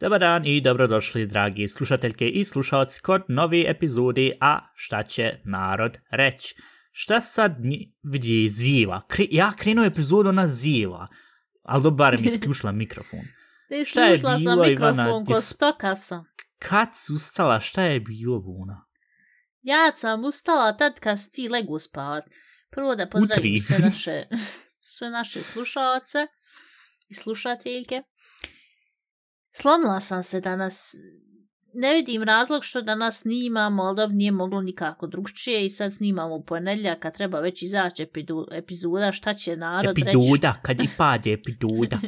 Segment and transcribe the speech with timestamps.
[0.00, 5.98] Dobar dan i dobrodošli, dragi slušateljke i slušalci, kod novi epizodi A šta će narod
[6.10, 6.54] reći?
[6.90, 9.02] Šta sad mi vidi ziva?
[9.08, 11.08] Kri, ja krenuo epizodu na ziva,
[11.62, 13.20] ali dobar mi isključila mikrofon.
[13.68, 16.34] Ti Šta je slušala sam mikrofon ko stoka sam.
[16.58, 18.86] Kad su ustala, šta je bilo, Buna?
[19.62, 22.24] Ja sam ustala tad kad si ti legu spavat.
[22.70, 24.24] Prvo da pozdravim sve naše,
[24.80, 26.26] sve naše slušalce
[27.08, 28.02] i slušateljke.
[29.52, 30.94] Slomila sam se danas.
[31.74, 36.34] Ne vidim razlog što danas snimamo, ali dobro nije moglo nikako drugčije i sad snimamo
[36.34, 40.10] u ponedljak, a treba već izaći epidu, epizoda šta će narod reći.
[40.10, 42.00] Epiduda, kad i pade epiduda.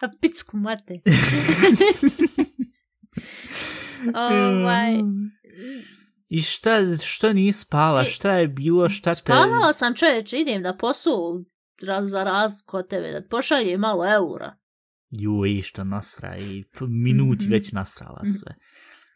[0.00, 0.94] A picku mate.
[4.30, 4.94] ovaj,
[6.28, 9.14] I šta, što nisi spala, Ti- šta je bilo, šta te...
[9.14, 11.44] Spavala sam čoveče, idem da posu
[11.82, 14.56] raz, za razliku od tebe, da pošalje malo eura.
[15.10, 17.52] Juj, što nasra i minuti Mhm.
[17.52, 18.54] već nasrala sve.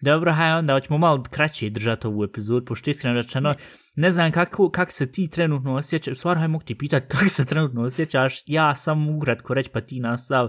[0.03, 3.55] Dobro, haj onda, hoćemo malo kraće držati ovu epizodu, pošto iskreno rečeno,
[3.97, 4.13] ne.
[4.13, 7.47] znam kako, kak se ti trenutno osjećaš, u stvari, haj mogu ti pitati kako se
[7.47, 10.49] trenutno osjećaš, ja sam ukratko reći pa ti nastav,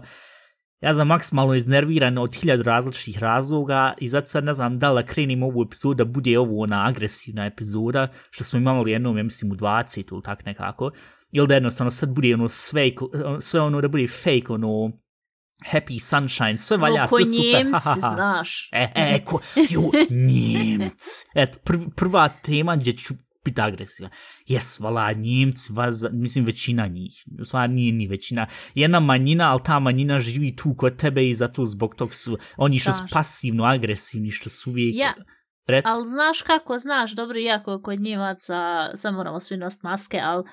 [0.83, 5.05] ja sam maksimalno iznerviran od hiljadu različitih razloga i zato sad ne znam da li
[5.05, 9.51] krenim ovu epizodu da bude ovo ona agresivna epizoda, što smo imali jednom, ja mislim,
[9.51, 10.91] u 20 ili tak nekako,
[11.31, 12.91] ili da jednostavno sad bude ono sve,
[13.39, 14.91] sve ono da bude fake, ono
[15.71, 17.65] happy sunshine, sve valja, no, sve super.
[17.65, 18.15] njemci, ha, ha, ha.
[18.15, 18.69] znaš.
[18.71, 19.39] E, e, ko,
[19.69, 21.01] ju, Njemc.
[21.35, 23.13] Eto, prv, prva tema gdje ću
[23.45, 24.11] biti agresivan.
[24.45, 27.23] Jes, vala, Njemci, vas, mislim, većina njih.
[27.39, 28.47] U stvari nije ni većina.
[28.75, 32.79] Jedna manjina, ali ta manjina živi tu kod tebe i zato zbog tog su, oni
[32.79, 34.95] što su pasivno agresivni, što su uvijek...
[34.95, 35.13] Ja,
[35.67, 40.43] Rec, ali znaš kako, znaš, dobro, iako kod njemaca, sad moramo svi nositi maske, ali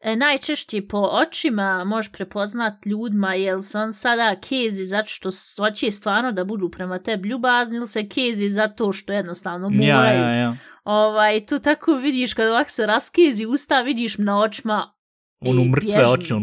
[0.00, 5.90] e, najčešće po očima možeš prepoznat ljudima, jel se on sada kezi zato što hoće
[5.90, 9.88] stvarno da budu prema tebi ljubazni ili se kezi zato što jednostavno moraju.
[9.88, 10.56] ja, ja, ja.
[10.84, 14.94] Ovaj, tu tako vidiš kad ovako se raskezi usta, vidiš na očima
[15.40, 16.34] i mrtve bježim, oči,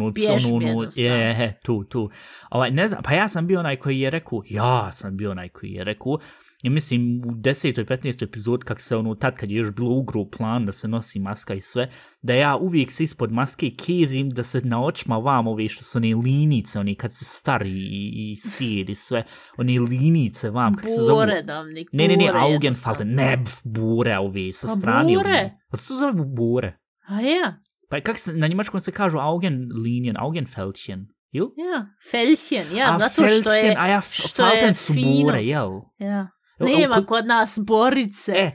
[0.65, 0.87] jednostavno.
[0.95, 2.09] je, je, je, tu, tu.
[2.49, 5.49] Ovaj, ne znam, pa ja sam bio onaj koji je rekao, ja sam bio onaj
[5.49, 6.17] koji je rekao,
[6.63, 7.85] ja mislim u 10.
[7.85, 8.23] 15.
[8.23, 11.53] epizod kak se ono, tad kad je još bilo ugro plan da se nosi maska
[11.53, 11.89] i sve,
[12.21, 15.97] da ja uvijek se ispod maske kezim da se na očima vam ove što su
[15.97, 19.23] one linice, oni kad se stari i, i sjedi sve,
[19.57, 21.17] one linice vam, kak se zovu.
[21.17, 23.15] Boredavnik, Ne, ne, ne, bore Augenfalte, jednostavno.
[23.15, 25.13] ne, bure ove, sa Pa strane.
[25.15, 25.29] bure?
[25.29, 25.57] linije.
[25.71, 26.77] Pa se to zove bure.
[27.07, 31.45] A ja, Pa kak se, na njemačkom se kažu Augenlinien, Augenfeldchen, jel?
[31.45, 35.23] ja, Felchen, ja, A, zato što je, a ja, što je su fino.
[35.23, 35.69] bure, jel?
[35.99, 36.27] ja.
[36.63, 38.31] Nema kod- kod nas borice.
[38.31, 38.51] E,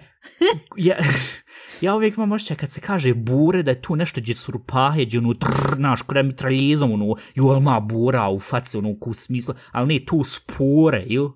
[0.76, 0.96] ja,
[1.80, 5.04] ja uvijek imam ošće kad se kaže bure da je tu nešto gdje su rupahe,
[5.04, 9.14] gdje ono trrr, naš, kada mi traljezom, ono, ali ma bura u faci, ono, u
[9.14, 11.28] smislu, ali ne, tu spore, jel?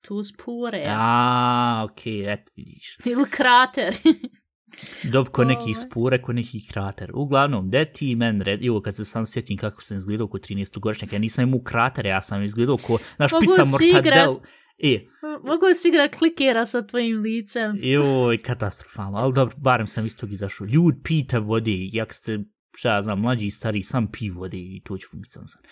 [0.00, 0.96] Tu spure, ja.
[0.98, 2.96] A, okej, et, vidiš.
[3.04, 3.94] Ili krater.
[5.12, 5.74] Dob, ko neki Ovaj.
[5.74, 7.10] spore, ko neki krater.
[7.14, 10.78] Uglavnom, de ti men red, evo kad se sam sjetim kako sam izgledao ko 13
[10.78, 14.00] godišnjaka, ja nisam imao kratere, ja sam izgledao ko, naš Mogu pizza mortadel.
[14.00, 14.28] igrat.
[14.78, 15.06] E,
[15.44, 17.78] Mogu si igra klikera sa tvojim licem.
[17.82, 20.66] joj, katastrofalno, ali dobro, barem sam istog izašao.
[20.66, 22.38] Ljud pita vode, jak ste,
[22.76, 25.62] šta ja znam, mlađi i stari, sam pi vode i to ću funkcionalno sam.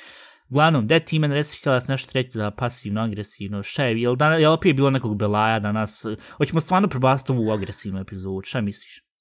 [0.49, 4.41] Uglavnom, de ti men resi htjela nešto reći za pasivno, agresivno, šta je, jel, dan,
[4.41, 9.12] jel opet bilo nekog belaja danas, hoćemo stvarno prebaciti ovu agresivnu epizodu, šta misliš?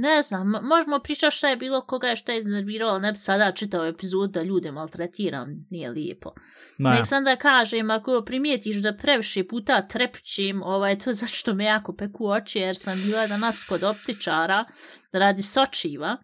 [0.00, 3.52] Ne znam, mo- možemo pričati šta je bilo, koga je šta iznerviralo, ne bi sada
[3.52, 6.32] čitao epizod da ljude maltretiram, nije lijepo.
[6.78, 11.32] Ma, Nek sam da kažem, ako primijetiš da previše puta trepćim, ovaj, to je zato
[11.34, 14.64] što me jako peku oči, jer sam bila danas kod optičara
[15.12, 16.16] radi sočiva.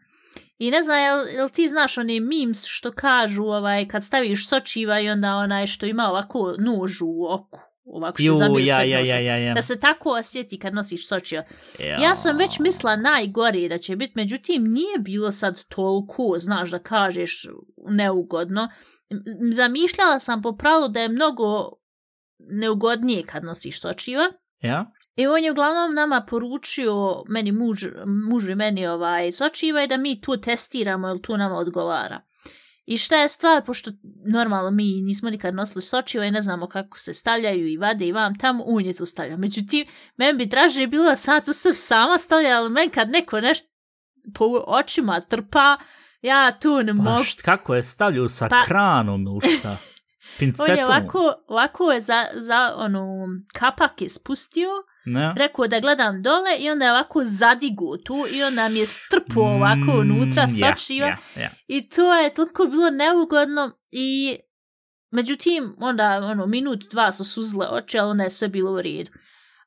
[0.58, 5.00] I ne znam, jel, jel ti znaš one memes što kažu, ovaj, kad staviš sočiva
[5.00, 8.98] i onda onaj što ima ovako nož u oku, ovako što ju, zabije ja, ja,
[8.98, 9.54] ja, ja, ja.
[9.54, 11.42] Da se tako osjeti kad nosiš sočiva.
[12.00, 16.78] Ja sam već mislila najgore da će biti, međutim nije bilo sad toliko, znaš, da
[16.78, 17.46] kažeš
[17.88, 18.68] neugodno.
[19.52, 21.72] Zamišljala sam po pravilu da je mnogo
[22.38, 24.32] neugodnije kad nosiš sočiva.
[24.60, 24.92] Ja?
[25.16, 27.84] I on je uglavnom nama poručio, meni muž,
[28.30, 32.20] muž i meni ovaj, sočiva i da mi tu testiramo, jel tu nama odgovara.
[32.86, 33.90] I šta je stvar, pošto
[34.26, 38.12] normalno mi nismo nikad nosili sočiva i ne znamo kako se stavljaju i vade i
[38.12, 39.36] vam tamo, on je tu stavlja.
[39.36, 39.86] Međutim,
[40.16, 43.66] meni bi draže bilo da sam to sve sama stavlja, ali men kad neko nešto
[44.34, 45.76] po očima trpa,
[46.22, 47.24] ja tu ne Pa mogu.
[47.24, 49.76] št, kako je stavljao sa Pa- kranom ili šta?
[50.38, 50.66] Pincetom?
[50.72, 54.68] On je ovako, ovako je za, za ono, kapak je spustio
[55.06, 55.34] Ne?
[55.36, 59.40] rekao da gledam dole i onda je ovako zadigu tu i onda mi je strpo
[59.40, 61.06] ovako unutra Mm, ja, sočiva.
[61.06, 61.50] ja, ja.
[61.66, 64.36] I to je toliko bilo neugodno i
[65.10, 69.10] međutim onda ono minut dva su suzle oči, ali onda je sve bilo u redu.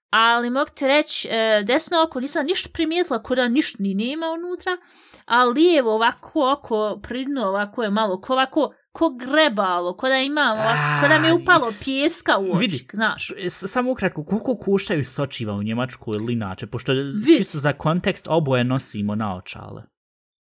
[0.09, 4.77] Ali mogu ti reći, e, desno oko nisam ništa primijetila, kuda ništa ni nema unutra,
[5.25, 10.55] a lijevo ovako oko pridno ovako je malo, ko ovako, ko grebalo, ko da ima,
[11.01, 12.87] ko da mi je upalo pjeska u oči, vidi.
[12.93, 13.31] znaš.
[13.49, 16.67] Samo ukratko, koliko koštaju sočiva u Njemačkoj ili inače?
[16.67, 17.37] Pošto Vid.
[17.37, 19.83] čisto za kontekst oboje nosimo naočale.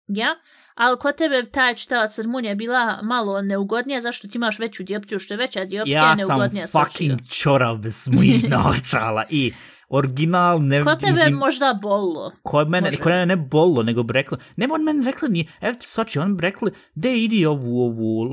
[0.07, 0.27] Ja,
[0.75, 5.19] ali kod tebe taj čitalac crmunja je bila malo neugodnija, zašto ti imaš veću dioptriju,
[5.19, 7.29] što je veća dioptrija, Ja sam neugodnija fucking sočiva.
[7.31, 9.53] čorav bez mojih naočala i
[9.89, 10.83] original ne...
[10.83, 12.31] Kod tebe mislim, možda bolilo.
[12.43, 15.73] Kod mene, kod mene ne bolilo, nego bi rekli, nema on meni rekli ni, evo
[15.79, 18.27] ti Soči, on bi rekli, de idi ovu, ovu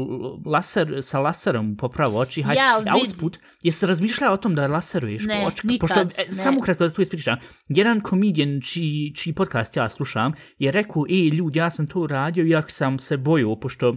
[0.46, 2.60] laser, sa laserom popravo oči, hajde.
[2.60, 3.02] Ja, a vidi.
[3.02, 5.66] usput, jesi razmišljao o tom da laseruješ Ne, po oči?
[5.66, 6.24] nikad, Pošto, ne.
[6.26, 11.06] e, samo kratko da tu ispričam, jedan komedijan čiji, čiji podcast ja slušam je rekao,
[11.10, 13.96] ej ljudi, ja sam to radio, iako sam se bojio, pošto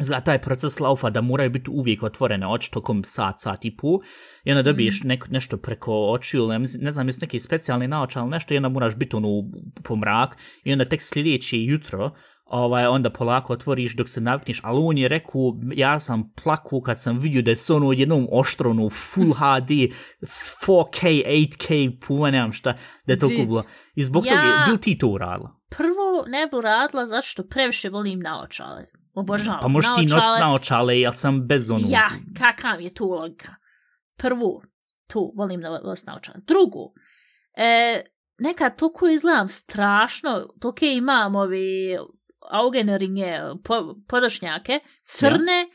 [0.00, 3.98] za taj proces laufa da moraju biti uvijek otvorene oči tokom sat, sat i pol
[4.44, 5.08] i onda dobiješ Mhm.
[5.08, 8.56] nek, nešto preko očiju ili ne, ne znam, jesu neki specijalni naočal ili nešto i
[8.56, 9.28] onda moraš biti ono
[9.84, 12.10] po mrak i onda tek sljedeće jutro
[12.44, 15.40] ovaj, onda polako otvoriš dok se navikneš, ali on je rekao,
[15.72, 19.70] ja sam plaku kad sam vidio da je se ono jednom oštro, ono full HD,
[20.56, 21.68] 4K, 8K,
[21.98, 22.74] puma, nemam šta,
[23.06, 23.62] da je toliko bilo.
[23.94, 25.56] I zbog Ja- toga, bil ti to uradila?
[25.68, 25.88] Prvo
[26.26, 28.84] ne bi radila zato što previše volim naočale.
[29.18, 31.84] Obožavam Pa možeš ti nositi naočale, ja sam bez ono...
[31.88, 33.54] Ja, kakav je tu logika?
[34.16, 34.62] Prvo,
[35.06, 36.38] tu volim da nositi naočale.
[36.46, 36.92] Drugo,
[37.56, 38.02] e,
[38.38, 41.96] nekad toliko izgledam strašno, toliko imam ovi
[42.50, 45.66] augeneringe, po, podošnjake, crne,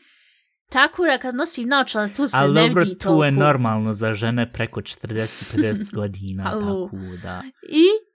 [0.70, 3.24] tako da kad nosim naočale, tu se Ali ne dobro, vidi tu toliko.
[3.24, 6.90] je normalno za žene preko 40-50 godina, tako
[7.22, 7.42] da...
[7.68, 8.13] I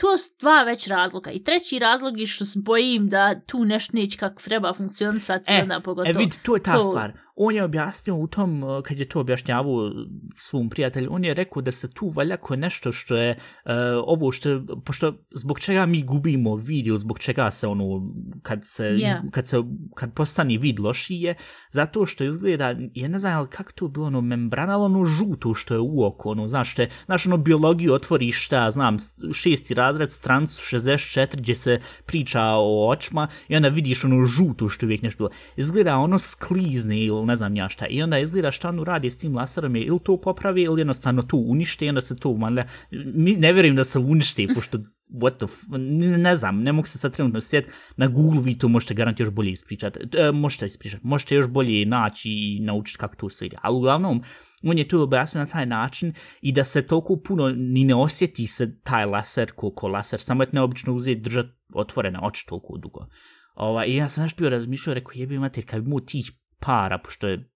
[0.00, 1.30] to su dva već razloga.
[1.30, 5.52] I treći razlog je što se bojim da tu nešto neće kako treba funkcionisati.
[5.52, 6.18] E, onda E, pogotovo.
[6.18, 7.12] vidi, to je ta to- stvar.
[7.36, 9.92] On je objasnio u tom, uh, kad je to objašnjavao
[10.36, 13.30] svom prijatelju, on je rekao da se tu valjako nešto što je,
[13.64, 13.72] uh,
[14.06, 18.12] ovo što je, pošto zbog čega mi gubimo video, zbog čega se ono,
[18.42, 19.30] kad se, yeah.
[19.30, 19.56] kad se,
[19.94, 21.34] kad postane vid lošiji je,
[21.70, 25.04] zato što izgleda, ja ne znam, ali kako to je bilo ono membrana, ali ono
[25.04, 28.96] žuto što je u oko, ono, znaš, što je, znaš, ono, biologiju otvoriš, šta, znam,
[29.32, 34.86] šesti razred, strancu 64, gdje se priča o očima, i onda vidiš ono žuto što
[34.86, 35.30] je uvijek nešto bilo.
[35.56, 37.86] Izgleda ono sklizne ili ne znam ja šta.
[37.86, 41.22] I onda izgleda šta ono radi s tim laserom je ili to popravi ili jednostavno
[41.22, 42.66] to uništi i onda se to manlja.
[42.90, 44.78] Mi ne vjerujem da se uništi, pošto
[45.10, 45.62] what the f...
[45.68, 47.74] ne, ne znam, ne mogu se sad trenutno sjetiti.
[47.96, 50.00] Na Google vi to možete garant još bolje ispričati.
[50.18, 51.06] E, možete ispričati.
[51.06, 53.56] Možete još bolje naći i naučiti kako to sve ide.
[53.62, 54.22] Ali uglavnom,
[54.62, 58.46] on je to objasnio na taj način i da se toliko puno ni ne osjeti
[58.46, 63.06] se taj laser koliko laser, samo je neobično uzeti držati otvorene oči toliko dugo.
[63.54, 66.98] Ova, I ja sam nešto bio razmišljao, rekao, jebi mater, kad bi mu tih para,
[66.98, 67.50] pošto je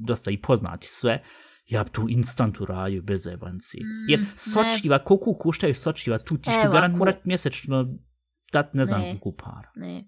[0.00, 1.22] dosta i poznati sve,
[1.66, 3.78] ja bi tu instant uradio bez jebanci.
[3.78, 4.26] Mm, Jer ne.
[4.36, 7.86] sočiva, koliko koštaju sočiva, tu ti što garant morat mjesečno
[8.52, 9.06] dat ne znam Ne.
[9.10, 9.70] koliko para.
[9.76, 10.04] Ne.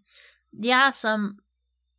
[0.53, 1.37] Ja sam...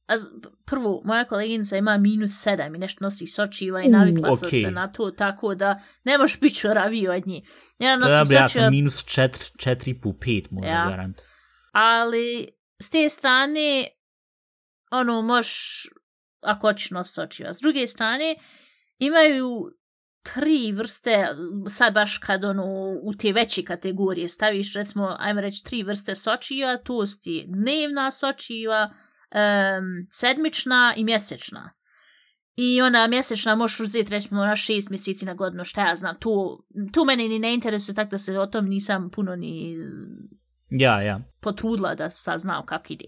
[0.07, 0.27] a z-
[0.65, 4.62] Prvo, moja koleginica ima minus sedam i nešto nosi sočiva i navikla sam okej.
[4.62, 7.49] se na to, tako da ne možeš biti čoraviji od njih.
[7.80, 10.90] Ja nosi Ja, bi, ja sočiva, sam minus četiri, četiri pu pet, možda Ja.
[10.90, 11.21] garant.
[11.71, 12.47] ali
[12.80, 13.87] s te strane,
[14.92, 15.87] ono, možeš,
[16.42, 17.54] ako hoćeš nositi očiva.
[17.54, 18.36] S druge strane,
[18.98, 19.71] imaju
[20.24, 21.28] tri vrste,
[21.69, 22.66] sad baš kad ono,
[23.04, 28.12] u te veće kategorije staviš, recimo, ajmo reći, tri vrste sočiva, to su ti dnevna
[28.12, 28.94] sočiva,
[29.31, 31.74] um, sedmična i mjesečna.
[32.56, 36.64] I ona mjesečna možeš uzeti recimo na šest mjeseci na godinu, šta ja znam, tu,
[36.94, 39.78] tu meni ni ne interesuje, tako da se o tom nisam puno ni
[40.71, 41.19] Ja, ja.
[41.40, 43.06] potrudila da saznao kako ide.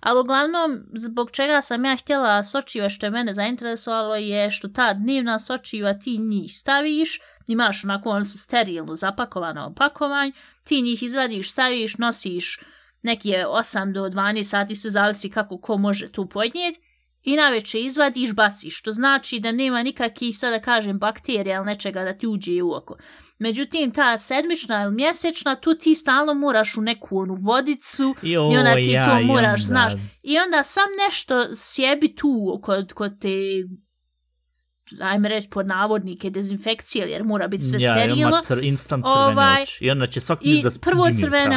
[0.00, 4.94] Ali uglavnom, zbog čega sam ja htjela sočiva što je mene zainteresovalo je što ta
[4.94, 10.32] dnevna sočiva ti njih staviš, imaš onako, oni su sterilno zapakovana opakovanj,
[10.64, 12.60] ti njih izvadiš, staviš, nosiš
[13.04, 16.80] neki je 8 do 12 sati, se zavisi kako ko može tu podnijeti,
[17.24, 22.18] i naveče izvadiš, baciš, što znači da nema nikakvih, sada kažem, bakterija ili nečega da
[22.18, 22.96] ti uđe u oko.
[23.38, 28.56] Međutim, ta sedmična ili mjesečna, tu ti stalno moraš u neku onu vodicu Jo, i
[28.56, 29.92] onda ti ja, to moraš, onda- znaš.
[30.22, 33.38] I onda sam nešto sjebi tu kod, kod te
[35.00, 38.28] ajme reći pod navodnike dezinfekcije, jer mora biti sve ja, sterilno.
[38.28, 39.84] ima cr, instant crvene Ovaj, oči.
[39.84, 41.56] I onda će I misli da prvo crvene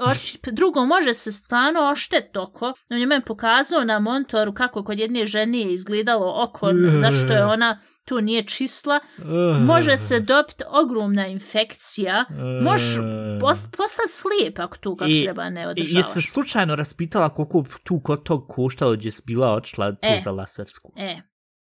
[0.00, 2.72] oči, p- drugo može se stvarno oštet oko.
[2.90, 7.44] On je meni pokazao na monitoru kako kod jedne žene je izgledalo oko, zašto je
[7.44, 9.24] ona to nije čisla, Uh,
[9.60, 12.24] može se dobiti ogromna infekcija,
[12.62, 13.04] možeš uh,
[13.40, 15.94] post, postati slijep ako to kako I- treba ne I- održavaš.
[15.96, 20.20] Jesi se slučajno raspitala koliko tu kod tog koštalo gdje si bila odšla tu E.
[20.24, 20.92] za lasersku?
[20.96, 21.16] E,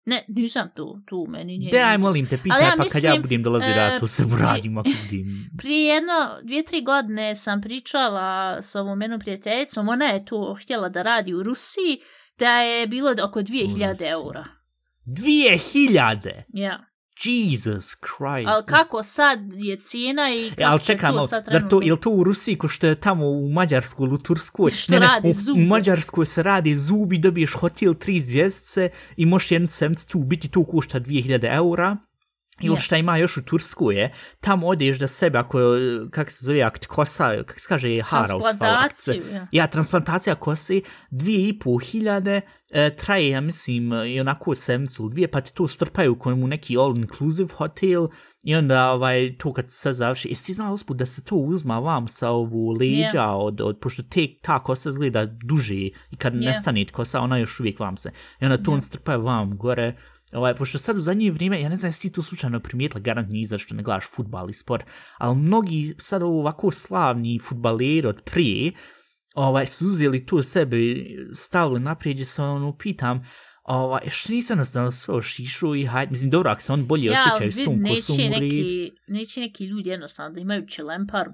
[0.10, 1.72] ne, nisam tu, tu meni nije.
[1.72, 4.26] Daj, molim te, pitaj, ja pa kad ja mislim, budem dolazio e, da to se
[4.26, 5.50] uradim ako budem.
[5.60, 6.14] Prije jedno,
[6.44, 11.34] dvije, tri godine sam pričala s ovom jednom prijateljicom, ona je to htjela da radi
[11.34, 12.00] u Rusiji,
[12.40, 14.08] da je bilo oko 2000 Rusiji.
[14.08, 14.46] eura.
[15.06, 16.46] Dvije hiljade!
[16.54, 16.89] Ja.
[17.24, 18.48] Jesus Christ!
[18.48, 21.82] Ali kako sad je cijena i kako E, ali se čekaj, to sad zar to,
[21.82, 24.72] je li to u Rusiji ko što je tamo u Mađarskoj ili u Turskoj?
[24.72, 25.62] Što radi u, zubi.
[25.62, 30.48] U Mađarskoj se radi zubi, dobiješ hotel tri zvjezdice i možeš jednu sedmicu tu biti,
[30.48, 31.98] tu košta 2000 eura.
[32.62, 32.78] Ili Je.
[32.80, 36.62] šta ima još u Turskoj je, tamo odeš da sebe, ako, je, kak se zove,
[36.62, 39.48] ako ti kosa, kak se kaže, hara se- Transplantaciju, ja.
[39.52, 45.12] Ja, transplantacija kose, dvije i pol hiljade, e, traje, ja mislim, i onako sedmicu ili
[45.12, 48.08] dvije, pa ti to strpaju kojemu neki all-inclusive hotel
[48.44, 51.80] i onda ovaj, to kad se završi, jesi ti znao usput da se to uzma
[51.80, 56.40] vam sa ovu leđa, od, od, pošto te, ta kosa izgleda duže i kad Je.
[56.40, 58.12] nestane kosa, ona još uvijek vam se.
[58.42, 59.96] I onda to on strpaju vam gore,
[60.34, 63.30] Ovaj, pošto sad u zadnje vrijeme, ja ne znam jesi ti to slučajno primijetila, garant
[63.30, 64.86] nije zašto ne gledaš futbal i sport,
[65.18, 68.72] ali mnogi sad ovako slavni futbaleri od prije,
[69.36, 73.26] ovaj, su uzeli to sebi, stavili naprijed, se ono pitam,
[73.64, 77.14] ovaj, što nisam jednostavno sve šišu i hajde, mislim, dobro, ako se on bolje Ja,
[77.14, 81.28] osjećaju s tom kosom neće neki, neće neki ljudi jednostavno da imaju čelempar.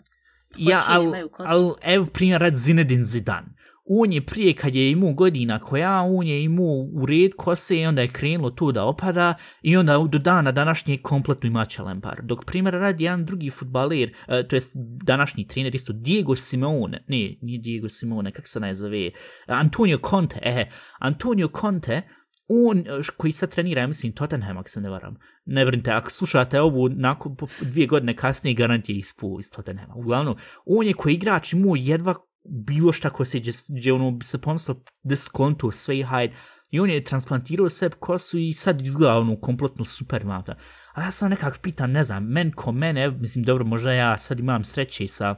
[0.57, 1.53] Ja, ali, imaju kosu.
[1.53, 3.54] al, evo primjer rad Zinedine Zidane.
[3.87, 7.85] On je prije kad je imao godina koja, on je imao u red kose i
[7.85, 12.21] onda je krenulo to da opada i onda do dana današnje kompletno ima čelempar.
[12.23, 14.71] Dok primjer radi jedan drugi futbaler, uh, to jest
[15.03, 19.11] današnji trener isto, Diego Simeone, ne, nije Diego Simeone, kak se najzove, zove,
[19.47, 20.65] Antonio Conte, ehe,
[20.99, 22.01] Antonio Conte,
[22.47, 22.83] on e,
[23.17, 25.15] koji sad trenira, ja mislim, Tottenham, ako se ne varam.
[25.45, 29.95] Ne brinite, ako slušate ovu nakon dvije godine kasnije, garant je ispu iz Tottenhama.
[29.95, 32.15] Uglavnom, on je koji igrač imao jedva
[32.49, 36.35] bilo šta ko se, gdje, ono bi se pomislio da sklonto sve i hajde.
[36.71, 40.55] I on je transplantirao sebi kosu i sad izgleda ono kompletno super maka.
[40.93, 44.39] A ja sam nekak pitam, ne znam, men ko mene, mislim, dobro, možda ja sad
[44.39, 45.35] imam sreće sa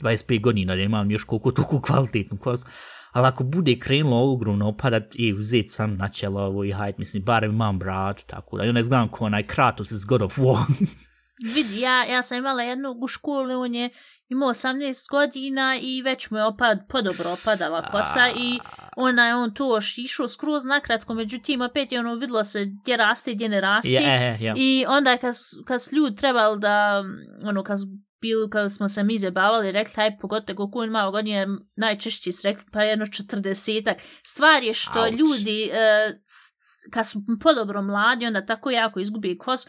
[0.00, 2.66] 25 godina da imam još koliko toliko kvalitetnu kosu,
[3.12, 6.98] ali ako bude krenulo ogromno opadat e, i uzeti sam na čelo ovo i hajde,
[6.98, 10.38] mislim, barem imam bratu, tako da, i ne znam ko onaj Kratos iz God of
[10.38, 10.64] War.
[11.44, 13.90] Vidi, ja, ja sam imala jednog u školi, on je
[14.28, 18.58] imao 18 godina i već mu je opad, podobro opadala kosa i
[18.96, 23.30] ona je on to šišao skroz nakratko, međutim opet je ono vidlo se gdje raste
[23.30, 23.92] i gdje ne raste.
[23.92, 24.54] ja, e, ja.
[24.56, 25.34] I onda kad,
[25.66, 27.04] kad ljudi trebali da,
[27.44, 27.86] ono, kad, su
[28.20, 32.40] bili, kad smo se mi zabavali, rekli, haj, pogotovo koliko on malo godina, najčešće su
[32.44, 33.96] rekli, pa jedno četrdesetak.
[34.24, 35.12] Stvar je što Auč.
[35.12, 36.58] ljudi, e, s-
[36.92, 39.66] kad su podobro mladi, onda tako jako izgubi kos,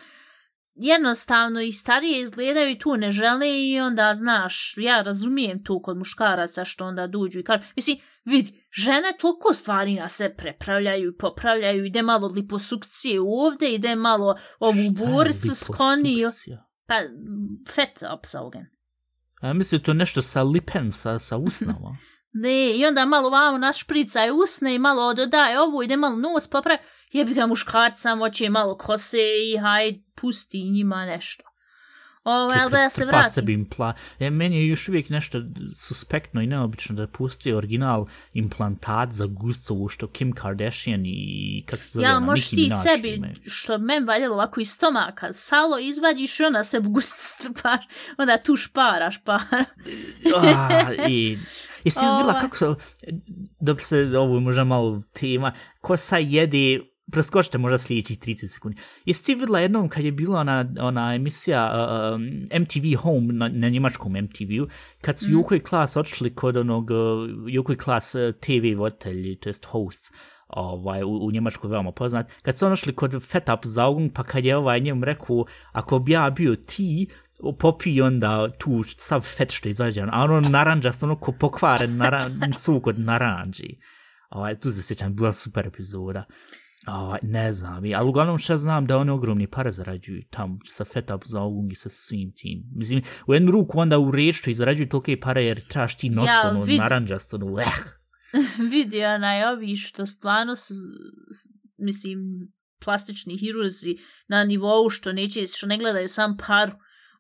[0.80, 5.98] jednostavno i starije izgledaju i tu ne žele i onda, znaš, ja razumijem tu kod
[5.98, 11.18] muškaraca što onda dođu i kažu, mislim, vidi, žene toliko stvari na se prepravljaju i
[11.18, 16.30] popravljaju, ide malo liposukcije ovdje, ide malo ovu boricu liposukcija?
[16.86, 16.96] pa
[17.74, 18.66] fet opsaugen.
[19.42, 21.98] Ja mislim to nešto sa lipen, sa, sa usnama.
[22.32, 26.80] Ne, i onda malo vamo našpricaj usne i malo dodaje ovu, ide malo nos popravi,
[27.12, 29.18] jebi ga muškarca, moće malo kose
[29.54, 31.50] i haj, pusti njima nešto.
[32.24, 33.32] Ovo, ali da ja se strpa vratim.
[33.32, 33.94] sebi impla...
[34.20, 35.42] E, meni je još uvijek nešto
[35.76, 41.90] suspektno i neobično da pusti original implantat za gustovu što Kim Kardashian i kak se
[41.90, 45.80] zove Ja, ona, možeš Nicki ti Minaj sebi, što men valjalo ovako iz stomaka, salo
[45.80, 47.86] izvadiš i onda se gusto strpaš,
[48.18, 49.40] onda tu šparaš para.
[50.36, 51.38] Ah, i,
[51.84, 52.42] jesi vidjela Ovaj.
[52.42, 52.66] kako se...
[53.60, 55.52] Dobro se, ovo je možda malo tema.
[55.82, 56.80] Ko sa jede...
[57.12, 58.78] Preskočite možda sljedećih 30 sekundi.
[59.06, 63.50] Jesi ti vidjela jednom kad je bila ona, ona emisija uh, um, MTV Home na,
[63.54, 64.68] na njemačkom MTV-u,
[65.02, 65.32] kad su mm.
[65.32, 66.98] Joko i Klas odšli kod onog uh,
[67.48, 70.12] Joko i Klas uh, TV voditelji, to jest hosts,
[70.48, 74.46] ovaj, u, u Njemačkoj veoma poznat, kad su onošli kod Fat Up Zaugung, pa kad
[74.46, 77.08] je ovaj njemu rekao, ako bi ja bio ti,
[77.60, 82.54] popi onda tu sav fet što je izvađan, a ono naranđa, ono ko pokvaren naran,
[82.62, 83.80] cuk od naranđi.
[84.30, 86.24] Ovaj, tu se sjećam, bila super epizoda.
[86.88, 91.12] Ovaj, ne znam, ali uglavnom što znam da oni ogromni pare zarađuju tam sa Fat
[91.12, 92.64] Up Zaugung i sa svim tim.
[92.76, 96.10] Mislim, u jednu ruku onda u reč što i zarađuju tolike pare jer trebaš ti
[96.10, 97.66] nost, Ja, ono, vid- naranđast, ono, eh.
[98.72, 102.20] vidi onaj ovi što stvarno s, s, mislim
[102.84, 106.72] plastični hirurzi na nivou što neće što ne gledaju sam paru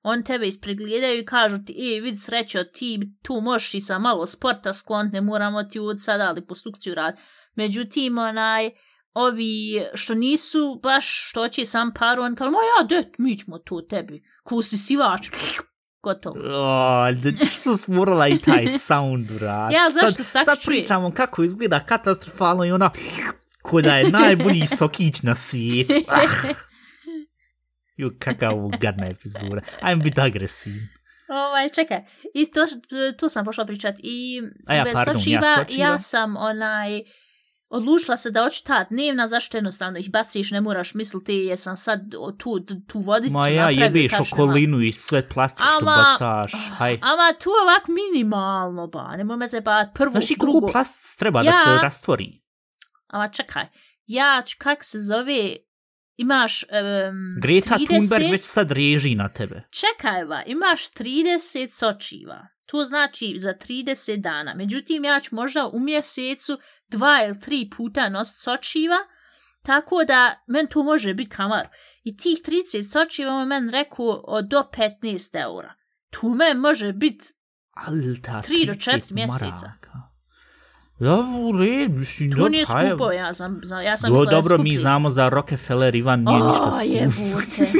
[0.03, 4.25] on tebe ispregledaju i kažu ti e vidi srećo ti tu možeš i sa malo
[4.25, 7.17] sporta sklont ne moramo ti od sada ali postukciju rad
[7.55, 8.69] međutim onaj
[9.19, 13.57] ovi što nisu baš što će sam paru, on kao, ma ja, det, mi ćemo
[13.57, 14.23] to tebi.
[14.43, 15.29] Kusi sivač,
[16.03, 16.35] gotovo.
[16.39, 19.75] O, da što smo morala i taj sound uraditi.
[19.75, 22.91] Ja, zašto sad, Sad pričamo kako izgleda katastrofalno i ona
[23.61, 25.93] ko da je najbolji sokić na svijetu.
[26.07, 26.53] Ah.
[27.97, 29.61] Ju, kakav gadna epizoda.
[29.81, 30.87] Ajmo biti agresivni.
[31.29, 32.65] Ovaj, čekaj, i to,
[33.19, 35.87] tu sam pošla pričat i A ja, pardon, ja sočiva, sočiva.
[35.87, 37.01] ja sam onaj,
[37.69, 42.01] odlučila se da hoću ta dnevna, zašto jednostavno ih baciš, ne moraš misliti jesam sad
[42.37, 46.51] tu, tu vodicu Ma ja jebeš okolinu i sve plastik što Ama- bacaš.
[46.69, 46.93] Haj.
[46.93, 50.51] Ama tu ovak minimalno, ba, nemoj me zebat prvu, Znaš i drugu.
[50.51, 52.41] koliko plastic treba da Ja- se rastvori?
[53.07, 53.65] Ama čekaj,
[54.05, 55.55] ja ću, kak se zove,
[56.17, 56.69] imaš um,
[57.41, 59.61] Greta 30, Thunberg već sad reži na tebe.
[59.71, 62.47] Čekaj, va, imaš 30 sočiva.
[62.67, 64.53] To znači za 30 dana.
[64.55, 66.57] Međutim, ja ću možda u mjesecu
[66.89, 68.97] dva ili tri puta nositi sočiva,
[69.63, 71.67] tako da men to može biti kamar.
[72.03, 74.63] I tih 30 sočiva on men rekao od do
[75.01, 75.73] 15 eura.
[76.09, 77.25] Tu men može biti
[77.73, 79.45] Ali ta Tri do 30 četiri mjeseca.
[79.45, 79.91] maraka.
[80.99, 82.89] Ja, u red, mislim, To dobro, nije hajde.
[82.89, 86.23] skupo, ja sam, ja sam Do, mislila da je dobro, mi znamo za Rockefeller, Ivan
[86.23, 86.85] nije ništa O, skupo.
[86.87, 87.71] jebote.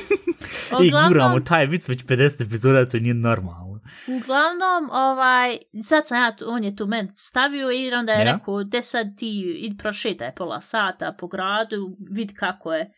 [0.81, 3.68] I guramo Uglavnom, taj vic već 50 epizoda, to nije normalno.
[4.07, 8.33] Uglavnom, ovaj, sad sam ja, tu- on je tu men stavio i onda je Ja.
[8.33, 11.75] rekao, de sad ti id prošetaj pola sata po gradu,
[12.11, 12.91] vid kako je,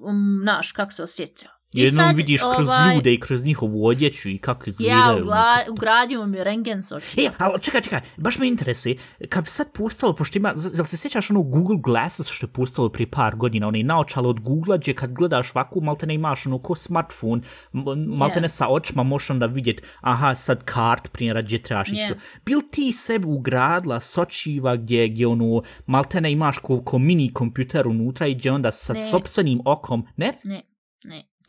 [0.00, 1.48] um, naš, kako se osjetio.
[1.74, 5.22] I Jednom sad, vidiš kroz ovaj, ljude i kroz njihovu odjeću i kako Ja, izgledaju.
[5.22, 7.20] ugla, ugradio mi rengen soči.
[7.20, 8.96] E, ali čekaj, čekaj, baš me interesuje,
[9.28, 12.88] kad bi sad postalo, pošto ima, jel se sjećaš ono Google Glasses što je postalo
[12.88, 16.58] prije par godina, onaj naočalo od Google, gdje kad gledaš ovako, malte ne imaš ono
[16.58, 17.42] ko smartphone,
[17.74, 18.50] m- malte ne Yeah.
[18.50, 21.94] sa očima možeš onda vidjet, aha, sad kart primjera gdje trebaš Yeah.
[21.96, 22.14] isto.
[22.46, 27.88] Bil ti sebi ugradila sočiva gdje, gdje ono, malte ne imaš ko, ko mini kompjuter
[27.88, 29.00] unutra i gdje onda sa Ne.
[29.00, 30.26] sopstvenim okom, ne?
[30.44, 30.62] Ne, ne,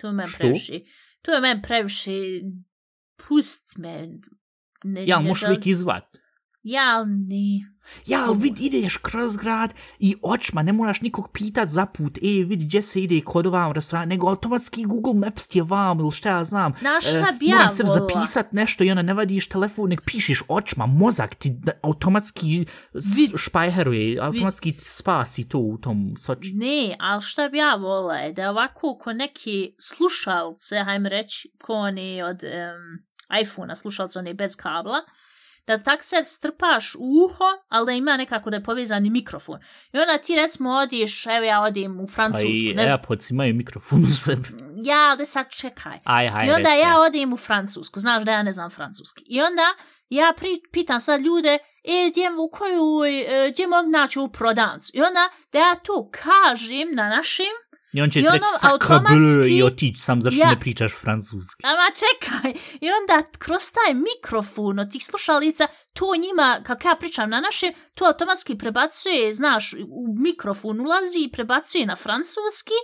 [0.04, 0.80] to je men previše.
[1.22, 2.16] To je men previše,
[3.18, 4.20] pust me.
[4.84, 6.18] Ne, Ja, ne želim- lik izvat.
[6.64, 7.73] Ja, ne.
[8.06, 12.22] Ja, ali vid, ideš kroz grad i očima, ne moraš nikog pitat za put, e,
[12.44, 16.12] vidi gdje se ide kod ovam restoran, nego automatski Google Maps ti je vam ili
[16.12, 16.74] šta ja znam.
[17.02, 18.10] Šta E, bi ja Moram volila?
[18.10, 23.32] zapisat nešto i onda ne vadiš telefon, nek pišeš očima, mozak ti automatski Vid.
[23.38, 26.52] špajheruje, automatski ti spasi to u tom soči.
[26.54, 31.74] Ne, ali šta bi ja volila je da ovako ko neki slušalce, hajme reći, ko
[31.74, 33.04] oni od um,
[33.42, 34.98] iPhone-a, slušalce oni bez kabla,
[35.68, 39.60] da tak se strpaš u uho, ali da ima nekako da je povezani mikrofon.
[39.94, 43.54] I onda ti recimo odiš, evo ja odim u Francusku, i ne znam, Airpods imaju
[43.54, 44.50] mikrofon u sebi.
[44.90, 46.00] ja, ali sad čekaj.
[46.04, 49.24] Aj, aj, I onda ja odim u Francusku, znaš da ja ne znam francuski.
[49.28, 49.74] I onda
[50.10, 54.92] ja pri, pitam sad ljude, e, gdje, u koju, e, gdje mogu naći u prodavnicu?
[54.94, 57.54] I onda da ja to kažem na našim,
[57.94, 60.50] I on će i ti reći ono automatski- i otići sam zašto Ja.
[60.50, 61.64] ne pričaš francuski.
[61.66, 62.52] ama čekaj,
[62.82, 67.74] i onda kroz taj mikrofon od tih slušalica, to njima, kako ja pričam na našim,
[67.96, 72.78] to automatski prebacuje, znaš, u mikrofon ulazi i prebacuje na francuski,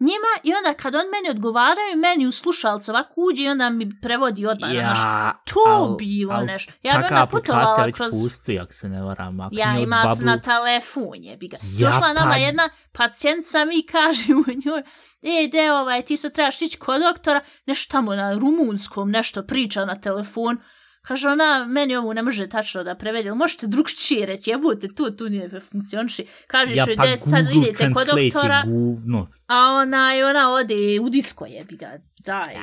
[0.00, 4.00] njima, i onda kad on meni odgovaraju, meni u slušalcu ovako uđe i onda mi
[4.00, 4.98] prevodi odmah na naš.
[4.98, 6.72] Ja, To al- bilo al nešto.
[6.82, 8.12] Ja bi onda putovala kroz...
[8.24, 9.40] postoji, ako se ne varam.
[9.40, 11.56] Ako Ja ima Bubble- na telefon, jebi ga.
[11.78, 14.82] Ja, Došla nama pa- jedna pacijentica, mi kažemo njoj,
[15.22, 19.84] e, de, ovaj, ti se trebaš ići kod doktora, nešto tamo na rumunskom, nešto priča
[19.84, 20.58] na telefon.
[21.06, 25.10] Kaže ona, meni ovo ne može tačno da prevede, ali možete drugčije reći, jebute, tu,
[25.10, 26.26] tu nije funkcioniši.
[26.46, 29.28] Kažeš Ja, pa de, sad idete kod doktora, guvno.
[29.46, 31.86] a ona, i ona ode u disko, jebi ga.
[32.18, 32.54] Daj,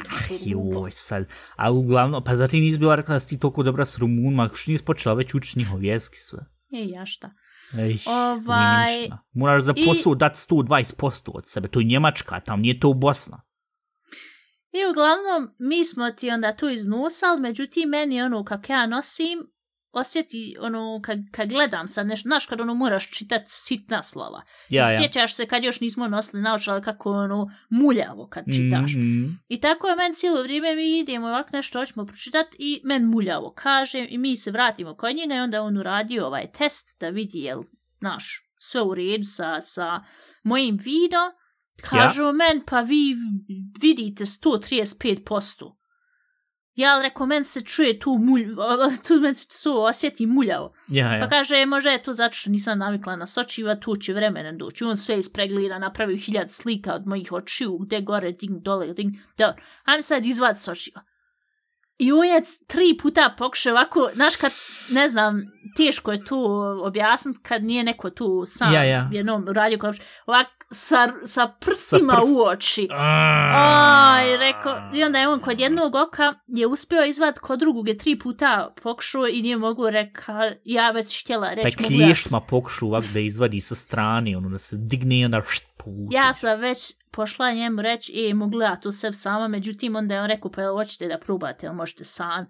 [0.42, 1.26] Joj, sad.
[1.56, 4.50] A uglavnom, pa zar ti nisi bila rekla da si ti toliko dobra s Rumunima,
[4.54, 6.40] što nisi počela već učiti njihov jezik sve?
[6.74, 7.32] E, ja šta?
[7.74, 9.18] Ej, Ovaj, nije ništa.
[9.34, 10.96] Moraš za i- posao dati 120%
[11.28, 13.42] od sebe, to je Njemačka, tam nije to Bosna.
[14.74, 19.54] I uglavnom, mi smo ti onda tu iznosali, međutim, meni ono, kak ja nosim,
[19.94, 24.42] osjeti, ono, kad, kad gledam sad nešto, znaš, kad ono moraš čitati sitna slova.
[24.70, 25.00] Ja, ja.
[25.00, 28.92] Sjećaš se kad još nismo nosili naočale kako je ono muljavo kad čitaš.
[28.94, 29.26] Mhm.
[29.48, 33.54] I tako je meni cijelo vrijeme mi idemo ovak nešto hoćemo pročitati i men muljavo
[33.58, 37.38] kažem i mi se vratimo kod njega i onda on uradio ovaj test da vidi
[37.38, 37.64] jel,
[38.02, 40.04] naš, sve u redu sa, sa
[40.44, 41.43] mojim video.
[41.82, 43.16] Kažu men, pa vi
[43.82, 45.76] vidite 135%.
[46.76, 48.48] Ja rekao, men se čuje tu mulj,
[49.08, 50.74] tu men se tu osjeti muljavo.
[50.88, 51.20] Ja, ja.
[51.20, 54.84] Pa kaže, može je to zato što nisam navikla na sočiva, tu će vremena doći.
[54.84, 59.64] On sve ispreglira, napravio hiljad slika od mojih očiju, gde gore, ding, dole, ding, dobro.
[59.84, 61.02] Ajme sad izvad sočiva.
[61.98, 64.52] I on je tri puta pokušao ovako, znaš kad,
[64.92, 65.42] ne znam,
[65.78, 66.46] teško je tu
[66.84, 69.10] objasniti kad nije neko tu sam Ja, ja.
[69.12, 69.94] jednom radio kao
[70.26, 72.88] ovak sa, sa prstima Sa prst- u oči.
[72.92, 77.98] Aj, rekao, i onda je on kod jednog oka je uspio izvad, kod drugog je
[77.98, 80.34] tri puta pokušao i nije mogu reka,
[80.66, 84.38] ja već htjela Pa reći, mogu ja, s- kliješma pokušu ovak da izvadi sa strane,
[84.38, 86.18] ono da se digne i onda št, povuče.
[86.18, 86.80] ja sam već
[87.12, 90.62] pošla njemu reći, e, mogu ja to sve sama, međutim, onda je on rekao, pa
[90.62, 92.48] jel hoćete da probate, jel možete sami.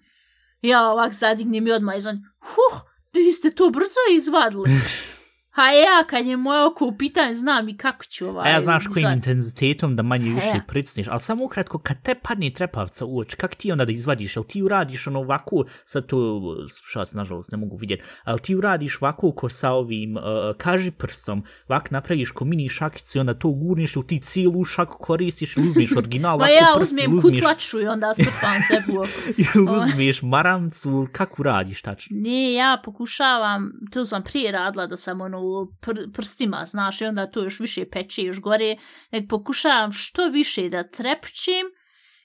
[0.61, 2.81] Ja ovak zadignem i odmah izvan, huh,
[3.13, 4.69] vi ste to brzo izvadili.
[5.53, 8.49] A ja, kad je moje oko u pitanju, znam i kako ću ovaj...
[8.49, 9.29] A ja znaš kojim izvaditi.
[9.29, 10.61] intenzitetom da manje više E.
[10.67, 14.35] pricniš, ali samo ukratko, kad te padne trepavca u oči, kak ti onda da izvadiš,
[14.35, 19.01] jel ti uradiš ono ovako, sad to slušalac nažalost ne mogu vidjeti, ali ti uradiš
[19.01, 20.23] ovako ko sa ovim uh,
[20.57, 24.97] kaži prstom, ovak napraviš ko mini šakicu i onda to gurniš ili ti cijelu šaku
[24.97, 28.61] koristiš ili uzmeš original Ma ovako ja prst uzmem ili uzmeš, kutlaču i onda strpam
[28.67, 29.09] sebi u oko.
[29.55, 32.17] ili uzmeš maramcu, kako radiš tačno?
[32.19, 37.05] Ne, ja pokušavam, to sam prije radila da sam ono u pr prstima, znaš, i
[37.05, 38.77] onda to još više peče, još gore,
[39.11, 41.65] nek pokušavam što više da trepčim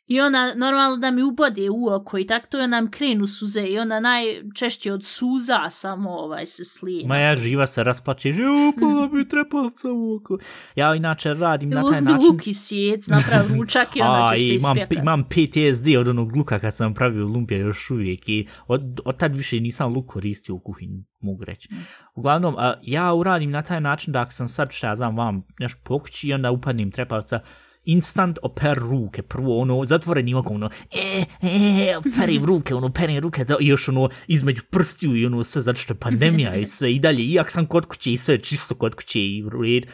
[0.09, 3.62] i onda normalno da mi ubode u oko i tako to onda mi krenu suze
[3.62, 7.07] i onda najčešće od suza samo ovaj se slije.
[7.07, 10.38] Ma ja živa se rasplačeš, jo, pa mi trepavca u oko.
[10.77, 12.27] Ja inače radim na taj uzmi način.
[12.27, 14.94] luk i sjec, napravi ručak i onda A, ćeš se imam, ispjekati.
[14.94, 19.37] imam PTSD od onog luka kad sam pravio lumpija još uvijek i od, od tad
[19.37, 21.68] više nisam luk koristio u kuhinji, mogu reći.
[22.14, 25.42] Uglavnom, a, ja uradim na taj način da ako sam sad, šta ja znam, vam
[25.59, 27.40] nešto pokući i onda upadnem trepavca,
[27.88, 33.44] instant oper ruke, prvo ono, zatvorenim okom, ono, e, e, operim ruke, ono, operim ruke,
[33.44, 36.92] da, i još ono, između prstiju i ono, sve, zato što je pandemija i sve
[36.94, 39.87] i dalje, iak sam kod kuće i sve čisto kod kuće i red,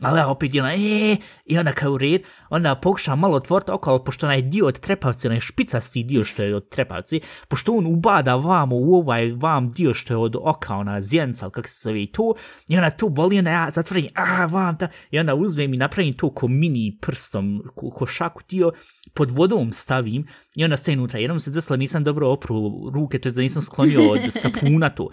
[0.00, 3.90] ali ja opet je ono, e, i onda kao red, onda pokušam malo otvoriti oko,
[3.90, 7.86] ali pošto onaj dio od trepavce, onaj špicasti dio što je od trepavce, pošto on
[7.86, 12.06] ubada vamo u ovaj vam dio što je od oka, ona zjenca, kako se zove
[12.06, 12.34] to,
[12.68, 16.14] i onda to boli, onda ja zatvorim, a, vam ta, i onda uzmem i napravim
[16.14, 18.72] to ko mini prstom, ko, ko šaku dio,
[19.14, 20.26] pod vodom stavim
[20.56, 21.20] i onda stavim unutra.
[21.20, 25.08] Jednom se desilo, nisam dobro opru ruke, to je da nisam sklonio od sapuna to.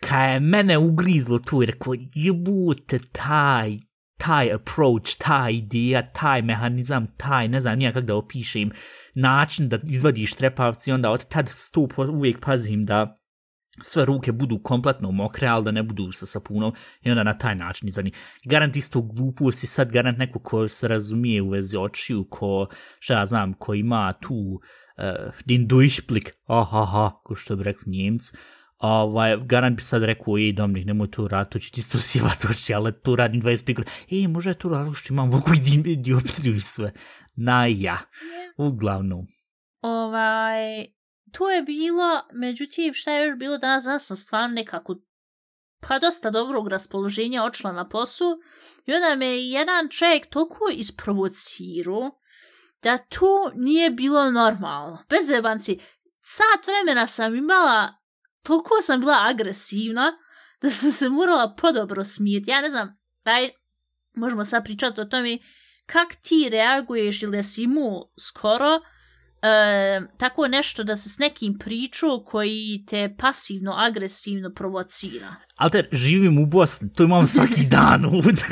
[0.00, 3.78] Ka je mene ugrizlo tu i rekao, jebute, taj,
[4.18, 8.70] taj approach, ta ideja, taj mehanizam, taj, ne znam nijak kako da opišem,
[9.14, 13.18] način da izvadiš trepavci, onda od tad stup uvijek pazim da
[13.82, 17.54] sve ruke budu kompletno mokre, ali da ne budu sa sapunom i onda na taj
[17.54, 18.12] način izvani.
[18.44, 22.66] Garant isto gluposti, sad garant neko ko se razumije u vezi očiju, ko,
[23.00, 27.92] šta ja znam, ko ima tu uh, din Durchblick, aha, aha, ko što bi rekli
[27.92, 28.22] njemc,
[28.78, 32.44] ovaj, garant bi sad rekao, ej, Dominik, nemoj to raditi, to će ti isto sivat
[32.50, 33.96] oči, ali to radim 25 godina.
[34.10, 36.92] Ej, može je to razlog što imam ovakvu di- dioptriju i sve.
[37.36, 37.98] Na ja.
[38.56, 39.26] Uglavnom.
[39.80, 40.86] Ovaj,
[41.32, 44.96] to je bilo, međutim, šta je još bilo danas, danas sam stvarno nekako
[45.80, 48.38] pa dosta dobrog raspoloženja odšla na posao
[48.86, 52.10] i onda me je jedan čovjek toliko isprovocirao
[52.82, 54.98] da to nije bilo normalno.
[55.08, 55.78] Bez zebanci,
[56.22, 57.94] sat vremena sam imala,
[58.42, 60.12] toliko sam bila agresivna
[60.62, 62.50] da sam se morala podobro smijeti.
[62.50, 63.50] Ja ne znam, aj,
[64.14, 65.38] možemo sad pričati o tome
[65.86, 68.80] kak ti reaguješ ili jesi imao skoro
[69.42, 75.34] e, tako nešto da se s nekim pričao koji te pasivno, agresivno provocira.
[75.56, 78.44] Alter, živim u Bosni, to imam svaki dan ovdje.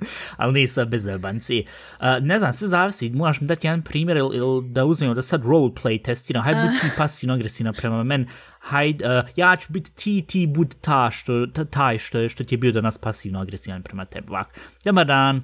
[0.36, 1.64] Ali ne sad bez zajebanci.
[2.00, 5.22] Uh, ne znam, sve zavisi, moraš mi dati jedan primjer ili, ili da uzmemo da
[5.22, 6.42] sad roleplay testiram.
[6.42, 8.26] Hajde budi ti pasivno agresivna prema men.
[8.60, 12.44] Hajde, uh, ja ću biti ti, ti budi ta što, ta, taj što, je, što
[12.44, 14.26] ti je bio danas pasivno agresivan prema tebi.
[14.30, 15.42] Ovak, dobar dan,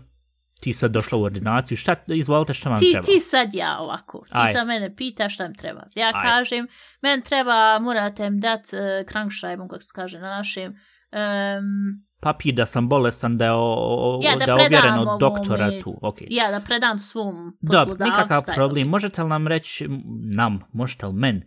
[0.60, 3.06] ti sad došla u ordinaciju, šta, izvolite šta vam Ti, treba.
[3.06, 4.46] ti sad ja ovako, ti Aj.
[4.46, 5.82] sad mene pita šta mi treba.
[5.94, 6.22] Ja Aj.
[6.22, 6.66] kažem,
[7.02, 10.76] men treba, morate mi dat uh, krankšajbom, kako se kaže na našem,
[11.12, 15.20] um, Papir da sam bolestan, da je, o, Ja, da da je ovjeren predam od
[15.20, 15.98] doktora ovome- tu.
[16.02, 16.26] Okay.
[16.30, 18.04] ja da predam svom poslodavcu.
[18.04, 18.88] nikakav taj problem.
[18.88, 19.88] Možete li nam reći,
[20.32, 21.42] nam, možete li men,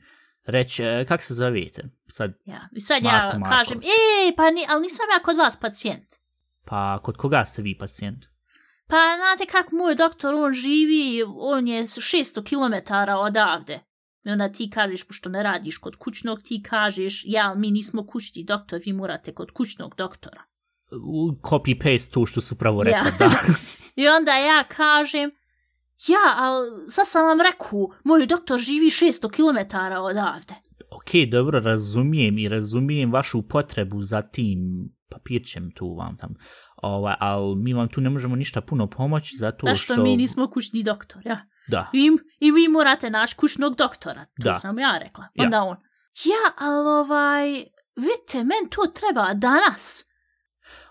[0.45, 1.83] reći, e, kak se zovete?
[2.07, 2.69] Sad, Ja.
[2.71, 3.49] I sad Marko ja Marković.
[3.49, 6.03] kažem, ej, pa ni, ali nisam ja kod vas pacijent.
[6.65, 8.25] pa kod koga ste vi pacijent?
[8.87, 13.79] Pa znate kak moj doktor, on živi, on je 600 km odavde.
[14.23, 18.43] I onda ti kažeš, pošto ne radiš kod kućnog, ti kažeš, ja, mi nismo kućni
[18.43, 20.41] doktor, vi morate kod kućnog doktora.
[20.93, 22.85] U- Copy-paste to što su pravo Ja.
[22.85, 23.31] rekli, da.
[24.03, 25.31] I onda ja kažem,
[26.07, 30.53] ja, ali sad sam vam rekao, moj doktor živi 600 km odavde.
[30.91, 34.59] ok, dobro, razumijem i razumijem vašu potrebu za tim
[35.09, 36.33] papirćem tu vam tam.
[36.75, 40.03] Ovaj, ali mi vam tu ne možemo ništa puno pomoći zato Zašto što...
[40.03, 41.45] mi nismo kućni doktor, ja?
[41.69, 41.89] Da.
[41.93, 44.25] I, I vi morate naći kućnog doktora.
[44.25, 44.53] To Da.
[44.55, 45.27] sam ja rekla.
[45.33, 45.43] Ja.
[45.45, 45.77] Onda on,
[46.25, 47.49] ja, ali ovaj,
[47.95, 50.05] vidite, men to treba danas.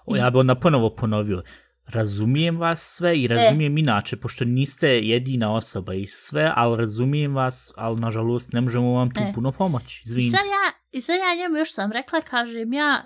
[0.06, 1.42] O, ja bi onda ponovo ponovio.
[1.86, 7.72] Razumijem vas sve i razumijem inače, pošto niste jedina osoba i sve, ali razumijem vas,
[7.76, 9.32] ali nažalost ne možemo vam tu E.
[9.34, 10.02] puno pomoći.
[10.04, 10.36] I Izvinite.
[10.36, 13.02] sad ja, i sad ja njemu još sam rekla, kažem ja,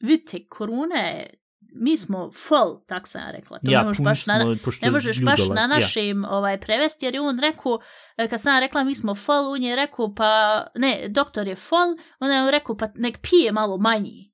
[0.00, 1.34] vidite, koruna je,
[1.74, 3.58] mi smo full, tak sam ja rekla.
[3.58, 5.66] To ja, ne možeš baš na, smo, pošto ne možeš baš na Ja.
[5.66, 7.78] našim ovaj, prevesti, jer je on rekao,
[8.16, 11.56] e, kad sam ja rekla mi smo full, on je rekao, pa, ne, doktor je
[11.56, 11.88] full,
[12.20, 14.30] onda je on rekao, pa nek pije malo manji.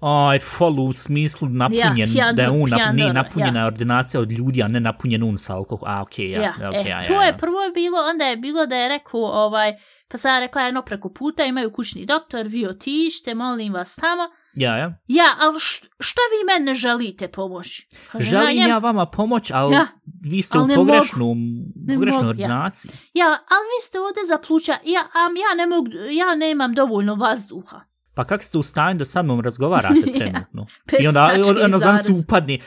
[0.00, 3.66] Aj, follow u smislu napunjen, pijan- da je on, pijan ne, dobro, napunjena ja.
[3.66, 5.88] ordinacija od ljudi, a ne napunjen un sa alkohol.
[5.88, 7.36] A, okej, ja, Ja, okej, e, ja, to ja, je ja.
[7.36, 9.72] prvo bilo, onda je bilo da je rekao, ovaj,
[10.08, 14.22] pa sam ja rekla jedno preko puta, imaju kućni doktor, vi otište, molim vas tamo.
[14.54, 14.98] Ja, ja.
[15.06, 17.88] Ja, ali š, što vi mene ne želite pomoći?
[18.12, 19.86] Kažem, Želim njem- ja vama pomoć, ali Ja.
[20.22, 21.38] vi ste Ali u ne pogrešnom,
[21.76, 22.28] Ne pogrešnoj mogu, ja.
[22.30, 22.90] ordinaciji.
[23.14, 23.38] Ja, ali
[23.68, 27.80] vi ste ovdje za pluća, ja, am, ja, ne mogu, ja nemam dovoljno vazduha.
[28.14, 30.12] Pa kako ste u stanju da sa mnom razgovarate Ja.
[30.14, 30.66] trenutno?
[30.90, 31.30] Bez I onda,
[31.64, 32.60] onda znam se upadni,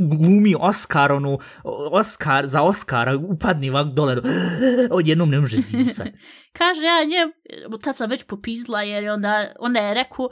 [0.00, 1.38] glumi Oscar, onu,
[1.92, 4.16] Oscar, za Oscara, upadni ovak dole,
[4.90, 6.06] odjednom ne može disat.
[6.58, 7.32] Kaže, ja njem,
[7.82, 10.28] tad sam već popizla, jer je onda, onda je rekao,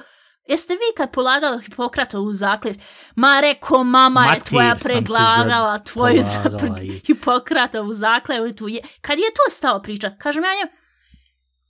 [0.50, 2.78] jeste vi kad polagali Hipokratovu zakljet?
[3.16, 8.68] Ma reko, mama je Mater tvoja te pregledala tvoju za pre- i- Hipokratovu zakljetu.
[8.68, 8.80] Je.
[9.00, 10.68] Kad je to stao pričat, kažem ja njem,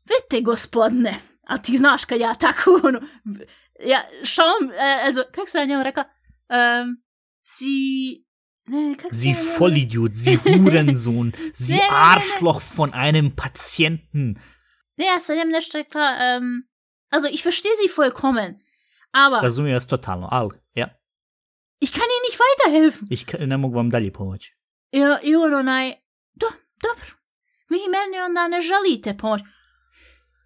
[0.04, 1.14] vidite gospodine,
[1.46, 3.00] a ti znaš kad ja tako, ono,
[3.86, 6.04] ja, šalom, e, also, kak sam ja njemu rekla,
[6.48, 6.96] um,
[7.42, 7.66] si,
[8.66, 9.34] ne, Sie?
[9.58, 11.88] Vollidiot, Sie Hurensohn, Sie Ne, ne.
[11.90, 14.34] Arschloch von einem Patienten.
[14.96, 16.16] Ne, ja sam njemu nešto rekla,
[17.10, 18.60] also, ich verstehe sie vollkommen,
[19.12, 20.86] aber Razumijem vas totalno, ali, ja,
[21.80, 23.06] ich kann Ihnen nicht weiterhelfen.
[23.10, 24.54] ich ka- ne mogu vam dalje pomoći.
[24.92, 25.92] I, i on onaj,
[26.34, 26.46] do,
[26.82, 27.10] dobro,
[27.68, 29.40] vi meni onda ne želite pomoć.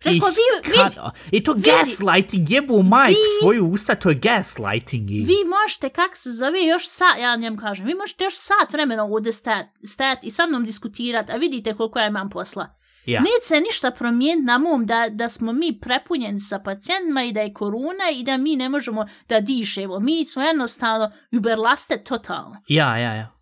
[0.05, 1.71] Rekao, vi, vi, kann- I to vidi.
[1.71, 5.11] gaslighting, jebo majk Vi- svoju usta, to je gaslighting.
[5.11, 8.73] i- vi možete, kak se zove, još sat, ja njem kažem, vi možete još sat
[8.73, 12.75] vremena ovdje stajat, stajat i sa mnom diskutirat, a vidite koliko ja imam posla.
[13.07, 13.21] Ja.
[13.21, 17.41] Neće se ništa promijeniti na mom da, da smo mi prepunjeni sa pacijentima i da
[17.41, 20.01] je korona i da mi ne možemo da dišemo.
[20.01, 22.63] Mi smo jednostavno uberlaste totalno.
[22.69, 23.33] Ja, ja, ja.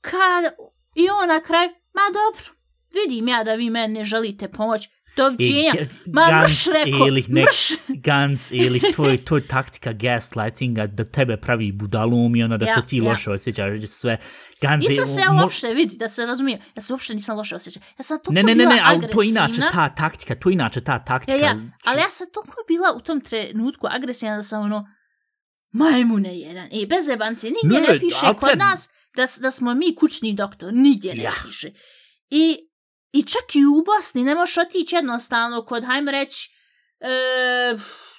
[0.00, 0.44] Kad,
[0.94, 2.44] I on na kraju, ma dobro,
[2.92, 4.88] vidim ja da vi meni ne želite pomoć.
[5.16, 5.72] Doviđenja.
[5.74, 7.68] I, Ma ganz mrš rekao, ehrlich, ne, mrš.
[8.00, 12.66] ganz ehrlich, to je, to je taktika gaslightinga, da tebe pravi budalom i onda da
[12.66, 13.04] Ja, se ti ja.
[13.04, 14.16] loše osjećaš, da sve.
[14.60, 17.84] Ganz Nisam se ja uopšte, vidi, da se razumijem, ja se uopšte nisam loše osjećala.
[17.98, 19.70] Ja sam toliko Ne, ne, ne, bila ne, ali to je inače agresivna.
[19.70, 21.36] ta taktika, to je inače ta taktika.
[21.36, 24.86] Ja, ja, ali ja sam toliko bila u tom trenutku agresivna da sam ono,
[25.72, 26.68] majmune jedan.
[26.72, 30.72] I bez jebanci, nigdje ne, Ne, piše kod nas da, da smo mi kućni doktor,
[30.74, 31.32] nigdje ne Ja.
[31.46, 31.70] piše.
[32.30, 32.56] I,
[33.14, 36.50] I čak i u Bosni ne možeš otići jednostavno kod, hajmo reći,
[37.00, 37.76] e,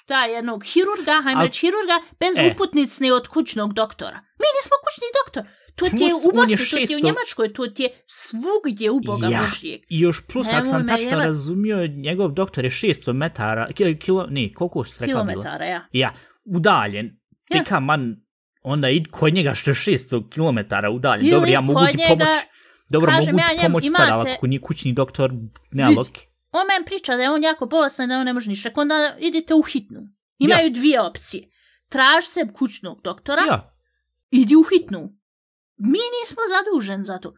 [0.08, 2.50] da, jednog hirurga, hajmo reći hirurga, bez E.
[2.52, 4.16] uputnice od kućnog doktora.
[4.16, 5.42] Mi nismo kućni doktor.
[5.76, 7.82] To ti je u on je Bosni, to ti je u 600 Njemačkoj, to ti
[7.82, 9.40] je svugdje u Boga Ja.
[9.40, 9.80] Božijeg.
[9.88, 11.24] I još plus, ako sam tačno jebat.
[11.24, 15.32] razumio, njegov doktor je 600 metara, ki- kilo, ne, koliko si rekla bilo?
[15.32, 15.88] Kilometara, ja.
[15.92, 16.12] Ja,
[16.46, 17.06] udaljen.
[17.48, 17.58] Ja.
[17.58, 18.16] Tika man,
[18.62, 21.26] onda id kod njega što je 600 km udaljen.
[21.26, 22.34] Ili Dobro, ja mogu ti njega, pomoć.
[22.88, 25.32] Dobro, kažem mogu ja ti njemu, pomoć sad, imate- ako nije kućni doktor,
[25.72, 25.96] ne Vidi.
[25.96, 26.06] lok.
[26.52, 28.68] On meni priča da je on jako bolestan, da on ne može ništa.
[28.68, 30.00] Rekao, Onda idite u hitnu.
[30.38, 31.48] Imaju dvije opcije.
[31.88, 33.74] Traži se kućnog doktora, Ja,
[34.30, 35.00] idi u hitnu.
[35.76, 37.34] Mi nismo zadužen za to.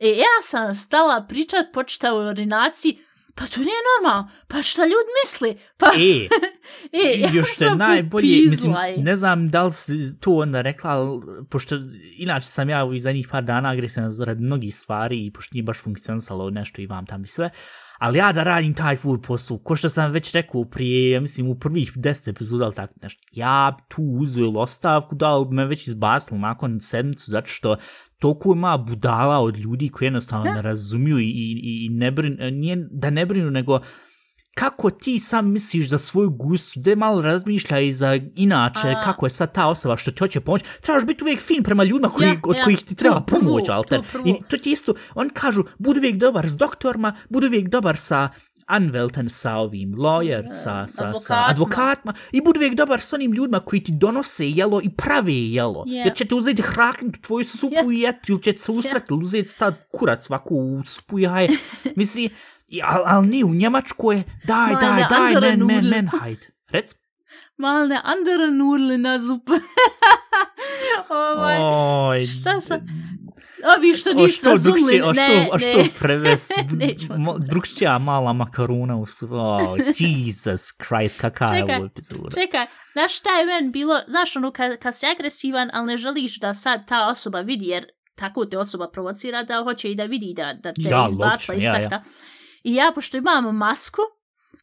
[0.00, 2.98] E, ja sam stala pričat, počita u ordinaciji,
[3.34, 5.56] pa to nije normalno, pa šta ljudi misli?
[5.76, 6.28] Pa, e,
[7.06, 11.20] e, ja još se najbolje, mislim, ne znam da li si to onda rekla, ali
[11.50, 11.76] pošto
[12.16, 15.82] inače sam ja u zadnjih par dana agresivan zarad mnogih stvari i pošto nije baš
[15.82, 17.50] funkcionisalo nešto i vam tam i sve,
[17.98, 21.48] ali ja da radim taj tvoj posao, ko što sam već rekao prije, ja mislim
[21.48, 25.86] u prvih deset epizoda ili tako nešto, ja tu uzeo ostavku, da li me već
[25.86, 27.76] izbasilo nakon sedmicu, zato što
[28.18, 30.54] toliko ima budala od ljudi koji jednostavno Da.
[30.54, 33.80] ne razumiju i, i, i ne brinu, nije da ne brinu, nego
[34.54, 39.02] kako ti sam misliš za svoju gusu, da malo razmišlja i za inače, A.
[39.04, 42.08] kako je sad ta osoba što ti hoće pomoći, trebaš biti uvijek fin prema ljudima
[42.08, 44.00] koji, Ja, od ja, kojih ti treba pomoć, Alter.
[44.24, 48.28] I to ti isto, oni kažu, budu uvijek dobar s doktorima, budu uvijek dobar sa
[48.66, 51.46] Anvelten sa ovim lawyer, sa, sa, sa advokatima.
[51.48, 55.84] advokatima i budu uvijek dobar s onim ljudima koji ti donose jelo i prave jelo.
[55.86, 55.98] Je.
[55.98, 59.48] Jer će te uzeti hraknuti tvoju supu i jeti ili će se usrati ili uzeti
[59.48, 61.48] sta kurac ovako u supu i jaje.
[61.96, 62.30] Misli,
[62.84, 66.46] ali al ne, u Njemačkoj je, daj, Ma, daj, daj, men, men, men, hajde.
[66.70, 66.94] Rec?
[67.56, 69.52] Mal ne andere Nudeln na Suppe.
[71.34, 72.86] ovaj, Oj, šta sam-
[73.78, 75.88] ovi što O nisu što razumili, ne, što, što ne.
[75.98, 76.54] prevesti,
[76.86, 77.44] Nećemo mo- to.
[77.50, 82.30] drugčija mala makaruna u su, oh, Jesus Christ, kakva je Čekaj, ovo epizoda.
[82.40, 86.40] Čekaj, znaš šta je meni bilo, znaš ono kad, kad si agresivan, ali ne želiš
[86.40, 90.34] da sad ta osoba vidi, jer tako te osoba provocira da hoće i da vidi
[90.36, 92.02] da, da te Ja, ja, izbacila iz ja, takta.
[92.64, 94.00] I ja, pošto imam masku,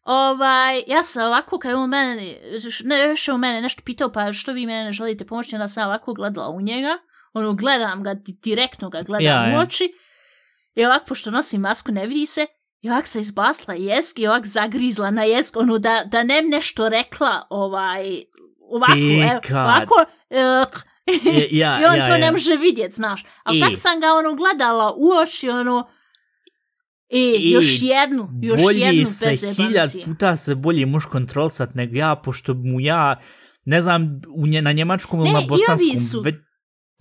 [0.03, 2.15] ovaj, ja sam ovako, kad je on mene,
[2.83, 5.67] ne, još je on mene nešto pitao, pa što vi mene ne želite pomoći, onda
[5.67, 6.97] sam ovako gledala u njega,
[7.33, 9.59] ono, gledam ga, di- direktno ga gledam Ja, u ja.
[9.59, 9.93] oči,
[10.75, 12.45] i ovako, pošto nosim masku, ne vidi se,
[12.81, 16.89] i ovako se izbasla jezik i ovako zagrizla na jezik, ono, da, da ne nešto
[16.89, 18.21] rekla, ovaj,
[18.71, 19.95] ovako, evo, ovako,
[20.29, 20.81] uh,
[21.27, 22.17] Je- ja, I on ja, to ja.
[22.17, 23.23] ne može vidjet, znaš.
[23.43, 23.61] Ali I.
[23.61, 25.87] tak sam ga ono gledala u oči, ono,
[27.09, 27.51] e, I.
[27.51, 32.15] još jednu, još bolje jednu se bez hiljad puta se bolje muš kontrolisat nego ja,
[32.15, 33.19] pošto mu ja,
[33.65, 34.03] ne znam,
[34.35, 36.35] u nje, na njemačkom ili na bosanskom, su- već,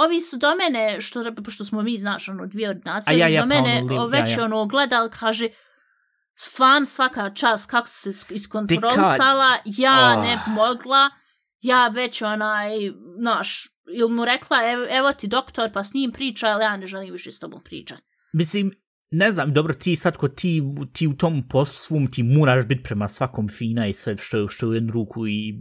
[0.00, 3.42] Ovi su do mene, što, pošto smo mi, znaš, ono, dvije ordinacije, ja, ja, do
[3.42, 4.44] pa mene ono, li- već ja, ja.
[4.44, 5.48] ono gledal, kaže,
[6.36, 10.24] stvarno svaka čast kako se is- iskontrolisala, ja Oh.
[10.24, 11.10] ne bi mogla,
[11.60, 12.70] ja već onaj,
[13.18, 16.86] znaš, ili mu rekla, evo, evo ti doktor, pa s njim priča, ali ja ne
[16.86, 17.98] želim više s tobom pričat.
[18.32, 18.72] mislim,
[19.10, 22.82] ne znam, dobro, ti sad ko ti, ti u tom poslu svom, ti moraš biti
[22.82, 25.54] prema svakom fina i sve što, što u jednu ruku i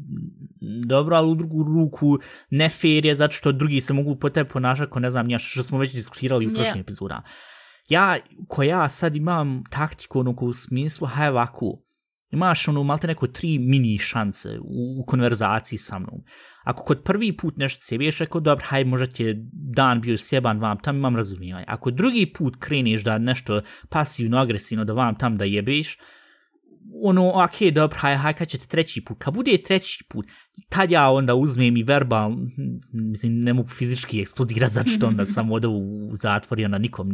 [0.85, 4.49] dobro, ali u drugu ruku ne fair je zato što drugi se mogu po tebe
[4.49, 6.55] ponašati ko ne znam nija što smo već diskutirali u Je.
[6.55, 7.23] prošlim epizodama.
[7.89, 11.81] Ja, ko ja sad imam taktiku ono ko u smislu, haj ovako,
[12.31, 16.23] imaš ono malte neko tri mini šanse u, u konverzaciji sa mnom.
[16.63, 20.17] Ako kod prvi put nešto se biješ, rekao, dobro, haj, možda ti je dan bio
[20.17, 21.65] sjeban vam, tam imam razumijevanje.
[21.67, 25.97] Ako drugi put kreneš da nešto pasivno, agresivno, da vam tam da jebeš,
[27.03, 29.17] ono, ok, dobro, haj, haj, kad ćete treći put.
[29.19, 30.25] Kad bude treći put,
[30.69, 32.31] tad ja onda uzmem i verbal,
[32.93, 37.09] mislim, ne mogu fizički eksplodirati, zato što onda sam odao u zatvor i onda nikom,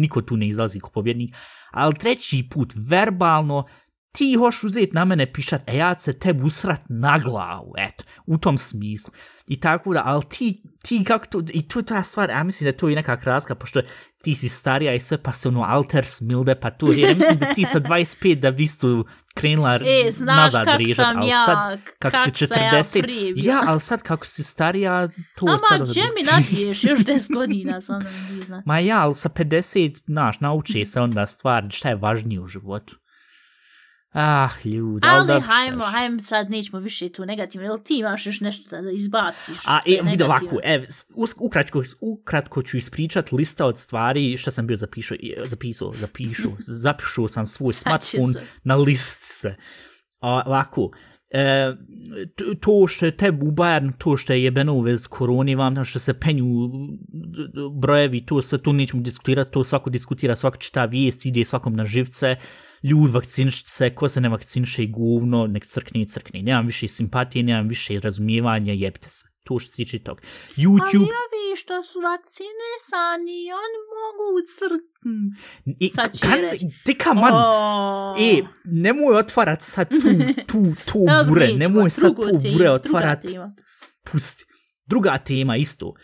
[0.00, 1.34] niko tu ne izlazi ko pobjednik.
[1.70, 3.64] Ali treći put, verbalno,
[4.18, 8.38] ti hoš uzeti na mene pišat, e ja se tebi usrat na glavu, eto, u
[8.38, 9.12] tom smislu.
[9.46, 12.64] I tako da, ali ti, ti kako to, i to je ta stvar, ja mislim
[12.64, 13.80] da je to i neka kraska, pošto
[14.22, 17.52] ti si starija i sve, pa se ono alter smilde, pa to, ja mislim da
[17.52, 19.04] ti sa 25 da bi isto
[19.34, 23.02] krenula E, znaš nazad kak sam ali ja, sad, kak, kako si sam ja 40,
[23.02, 23.54] prije bila.
[23.54, 25.76] ja, ali sad kako si starija, to je Ama, sad...
[25.80, 28.62] ono gdje mi napiješ još 10 godina, sam da mi zna.
[28.66, 32.96] Ma ja, ali sa 50, znaš, nauči se onda stvari, šta je važnije u životu.
[34.12, 35.92] Ah, ljudi, ali, Ali hajmo, šta ćeš.
[35.92, 39.58] hajmo sad, nećemo više tu negativno, jel ti imaš još nešto da izbaciš?
[39.66, 40.82] A e, vidi ovako, ev,
[41.16, 46.48] us- ukratko, ukratko ću ispričat lista od stvari što sam bio zapišao, zapisao, zapišu,
[46.84, 48.42] zapišu sam svoj smartphone se.
[48.64, 49.56] na list sve.
[50.20, 50.90] A, ovako,
[51.30, 51.72] e,
[52.60, 55.84] to što je tebi u Bayern, to što je jebeno u vez koroni vam, to
[55.84, 56.44] što se penju
[57.72, 61.84] brojevi, to sve tu nećemo diskutirati, to svako diskutira, svako čita vijest, ide svakom na
[61.84, 62.36] živce,
[62.82, 66.42] ljud vakciniš se, ko se ne vakciniše i govno, nek crkne i crkne.
[66.42, 69.24] Nemam više simpatije, nemam više razumijevanja, jebite se.
[69.44, 70.20] To što se tiče tog.
[70.56, 75.10] Ali YouTube, ovi što su vakcinisani, oni mogu crkn.
[75.80, 76.66] i, sad će kan, reći.
[76.86, 82.70] deka man, O, e, nemoj otvarat sad tu, tu, tu bure, nemoj sad tu bure
[82.70, 83.24] otvarat.
[84.12, 84.44] pusti.
[84.86, 85.94] Druga tema isto.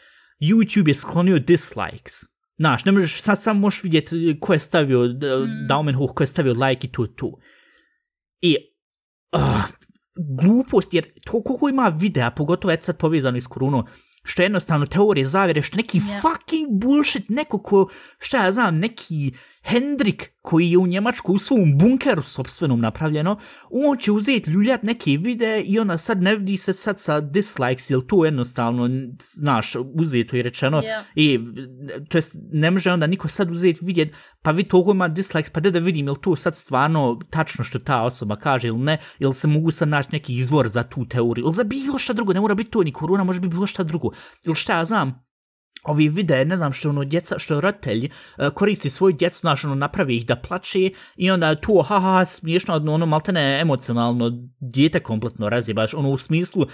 [0.40, 2.33] YouTube je sklonio dislikes.
[2.58, 5.66] Znaš, ne možeš, sad sam možeš vidjeti ko je stavio mm.
[5.68, 7.38] Daumen hoch, ko je stavio like i to, to.
[8.40, 8.56] I,
[9.32, 9.64] uh,
[10.42, 13.84] glupost, jer to koliko ima videa, pogotovo je sad povezano s koronom,
[14.24, 16.20] što je jednostavno teorije zavjere, što neki Ja.
[16.20, 17.88] fucking bullshit, neko ko,
[18.18, 19.32] šta ja znam, neki
[19.66, 23.38] Hendrik koji je u Njemačku u svom bunkeru sobstvenom napravljeno,
[23.70, 27.90] on će uzeti ljuljat neke videe i ona sad ne vidi se sad sa dislikes,
[27.90, 28.88] jel to jednostavno,
[29.20, 31.04] znaš, uzeto i rečeno, Ja.
[31.14, 31.40] i,
[32.08, 35.60] to jest, ne može onda niko sad uzeti vidjet, pa vi toliko ima dislikes, pa
[35.60, 39.32] da da vidim, jel to sad stvarno tačno što ta osoba kaže ili ne, jel
[39.32, 42.40] se mogu sad naći neki izvor za tu teoriju, ili za bilo šta drugo, ne
[42.40, 44.10] mora biti to ni korona, može biti bilo šta drugo,
[44.42, 45.24] ili šta ja znam,
[45.84, 49.74] ovi vide, ne znam što ono djeca, što roditelj uh, koristi svoju djecu, znaš, ono
[49.74, 55.00] napravi ih da plače i onda tu, ha, ha, smiješno, ono, ono, maltene emocionalno dijete
[55.00, 56.68] kompletno razjebaš, ono u smislu uh,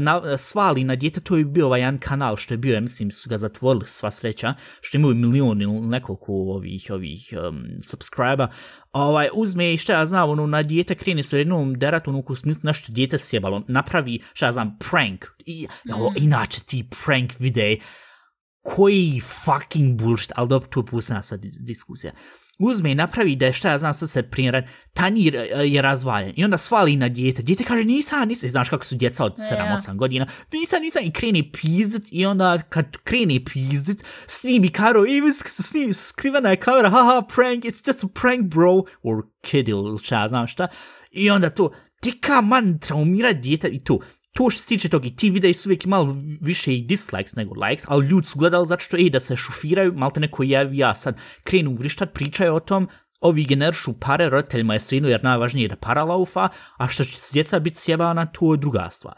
[0.00, 3.10] na, svali na dijete, to je bio ovaj jedan kanal što je bio, ja mislim,
[3.10, 8.48] su ga zatvorili sva sreća, što imaju milion ili nekoliko ovih, ovih um, subscriba,
[9.02, 12.34] ovaj, uzme i šta ja znam, ono, na dijete krene se jednom derat, ono, u
[12.34, 15.92] smislu nešto dijete sjebalo, napravi, šta ja znam, prank, I, mm.
[15.92, 17.80] o, inače ti prank videi,
[18.62, 22.12] koji fucking bullshit, ali dobro, tu je pusna sad diskusija.
[22.58, 26.32] Uzme i napravi da je šta ja znam sad se primjer, tanjir e, je razvaljen.
[26.36, 27.42] I onda svali na dijete.
[27.42, 31.04] Dijete kaže nisam, nisam, znaš kako su djeca od 7-8 godina, nisam, nisam.
[31.04, 36.90] I kreni pizdit i onda kad kreni pizdit, snimi karo, i snimi, skrivena je kamera,
[36.90, 40.68] haha, prank, it's just a prank bro, or kid ili šta, znam šta.
[41.10, 43.98] I onda to, ti ka man traumira djeta i to,
[44.32, 47.54] to što se tiče tog i ti videi su uvijek malo više i dislikes nego
[47.66, 50.94] likes, ali ljudi su gledali zato što ej, da se šufiraju, malte neko ja, ja
[50.94, 52.88] sad krenu vrištat, pričaju o tom,
[53.20, 57.20] ovi generišu pare, roditeljima je svinu jer najvažnije je da para laufa, a što će
[57.20, 59.16] se djeca biti sjebana, to je druga stvar.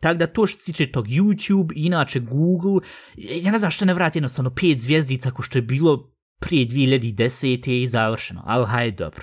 [0.00, 2.80] Tako da to što se tiče tog YouTube, inače Google,
[3.16, 7.82] ja ne znam što ne vrati jednostavno pet zvijezdica ko što je bilo prije 2010.
[7.82, 9.22] i završeno, ali hajde dobro.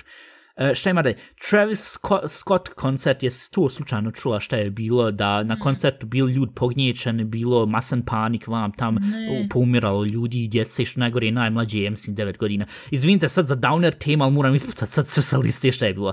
[0.60, 1.18] Uh, šta ima da je?
[1.50, 5.58] Travis Scott, Scott koncert, je to slučajno čula šta je bilo, da na mm.
[5.58, 9.48] koncertu bili ljudi pognječani, bilo masan panik vam tam, ne.
[9.50, 12.66] poumiralo ljudi i djece, što najgore je najmlađe, je mislim 9 godina.
[12.90, 16.12] Izvinite sad za downer tema, ali moram ispucat sad sve sa liste šta je bilo.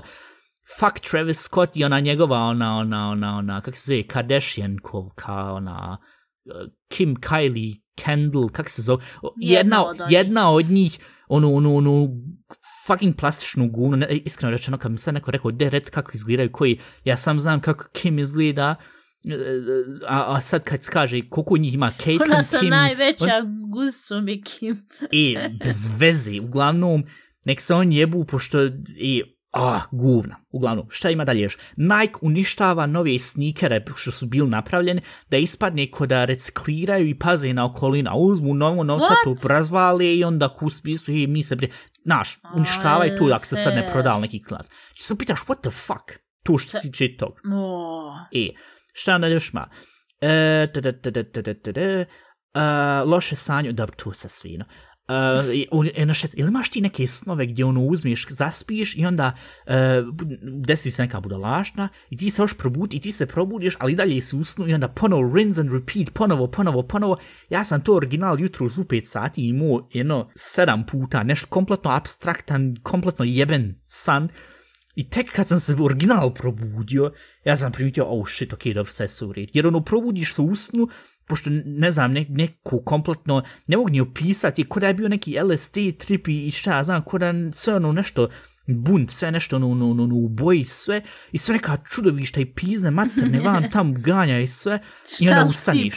[0.78, 5.12] Fuck Travis Scott i ona njegova, ona, ona, ona, ona, kak se zove, Kardashian, ko,
[5.16, 5.98] ka, ona,
[6.44, 9.04] uh, Kim, Kylie, Kendall, kak se zove,
[9.36, 12.08] jedna, jedna, od, jedna od njih, ono, ono, ono,
[12.88, 16.52] fucking plastičnu gunu, ne, iskreno rečeno, kad mi sad neko rekao, de, rec kako izgledaju,
[16.52, 18.74] koji, ja sam znam kako Kim izgleda,
[20.06, 22.32] a, a sad kad kaže koliko njih ima Caitlyn, Kim...
[22.32, 24.88] Ona sa najveća on, gusto mi Kim.
[25.12, 27.04] I, bez veze, uglavnom,
[27.44, 28.64] nek se on jebu, pošto,
[28.96, 29.22] i,
[29.52, 30.36] Ah, guvna.
[30.50, 31.56] Uglavnom, šta ima dalje još?
[31.76, 37.52] Nike uništava nove snikere što su bili napravljeni da ispadne ko da recikliraju i paze
[37.52, 38.16] na okolina.
[38.16, 41.72] Uzmu novo novca, to razvale i onda kuspi su i mi se prije...
[42.08, 44.70] Naš, uništavaju tu ako se sad ne prodal neki klas.
[44.94, 46.16] Če se pitaš, what the fuck?
[46.44, 47.40] Tu što se tiče tog.
[48.34, 48.48] E,
[48.92, 49.68] šta onda još ima?
[50.20, 50.66] E,
[53.06, 54.64] loše sanju, dobro, tu se svino.
[55.08, 59.34] Uh, ono šest, ili imaš ti neke snove gdje ono uzmiješ, zaspiš i onda
[59.66, 59.72] uh,
[60.66, 64.20] desi se neka budalašna i ti se još probudi i ti se probudiš, ali dalje
[64.20, 67.16] si usnu i onda ponovo rinse and repeat, ponovo, ponovo, ponovo.
[67.50, 72.76] Ja sam to original jutro u 5 sati imao jedno sedam puta, nešto kompletno abstraktan,
[72.82, 74.28] kompletno jeben san.
[74.94, 77.12] I tek kad sam se original probudio,
[77.44, 79.48] ja sam primitio, oh shit, ok, dobro, sve su u red.
[79.52, 80.88] Jer ono, probudiš se usnu,
[81.28, 85.76] pošto ne znam, ne, neku kompletno, ne mogu ni opisati, kod je bio neki LSD
[85.98, 88.28] trip i šta ja znam, kod je sve ono nešto,
[88.74, 91.02] bunt, sve nešto ono, ono, ono, u boji, sve,
[91.32, 94.78] i sve neka čudovišta i pizne, materne, vam tam ganja i sve,
[95.20, 95.92] i onda ustaniš.
[95.92, 95.96] Šta ti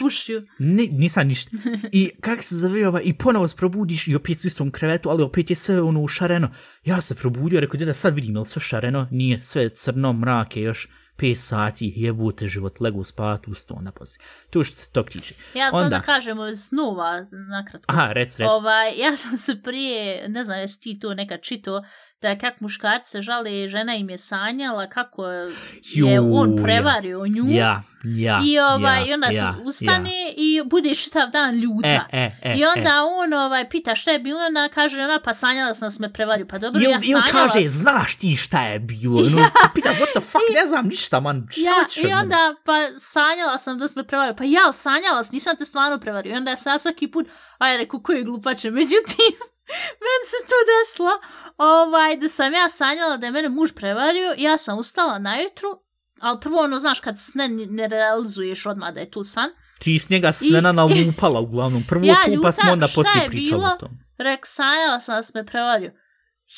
[0.58, 1.50] Ne, nisam ništa.
[1.92, 5.22] I kak se zove ova, i ponovo se probudiš i opet u istom krevetu, ali
[5.22, 6.50] opet je sve ono šareno.
[6.84, 9.08] Ja se probudio, rekao, da sad vidim, je sve šareno?
[9.10, 10.88] Nije, sve crno, mrake još.
[11.22, 14.26] 5 sati jebute život, legu spavati u sto onda poslije.
[14.50, 15.34] Tu što se to tiče.
[15.54, 17.92] Ja sam onda kažemo snova, nakratko.
[17.92, 18.50] Aha, rec, rec.
[18.50, 21.82] Ovaj, ja sam se prije, ne znam jesi ti to neka čito,
[22.22, 25.48] da kak muškarci se žale, žena im je sanjala kako je
[25.94, 27.44] Ju, on prevario nju.
[27.48, 30.32] Ja, ja, I, ovaj, ja, i onda ja, ustane ja.
[30.36, 32.06] i bude šitav dan ljuta.
[32.12, 33.00] E, e, e, I onda e.
[33.22, 36.46] on ovaj, pita šta je bilo, ona kaže, ona pa sanjala sam da me prevario.
[36.46, 39.20] Pa dobro, il, ja sanjala Ili kaže, znaš ti šta je bilo?
[39.22, 39.50] No, ja.
[39.74, 43.78] pita, what the fuck, ne znam ništa, man, šta ja, I onda, pa sanjala sam
[43.78, 44.34] da me prevario.
[44.34, 46.32] Pa ja, sanjala sam, nisam te stvarno prevario.
[46.32, 47.26] I onda ja sam svaki put,
[47.58, 49.51] aj, reku, koji glupače, međutim,
[50.04, 51.12] meni se to desilo,
[51.56, 55.68] ovaj, da sam ja sanjala da je mene muž prevario, ja sam ustala najutru,
[56.20, 59.50] ali prvo ono, znaš, kad sne ne realizuješ odmah da je tu san.
[59.78, 63.64] Ti s njega snena i, nalupala uglavnom, prvo ja, tu pa smo onda poslije pričali
[63.64, 63.90] o tom.
[64.18, 65.92] Rek, sanjala sam da sam me prevario.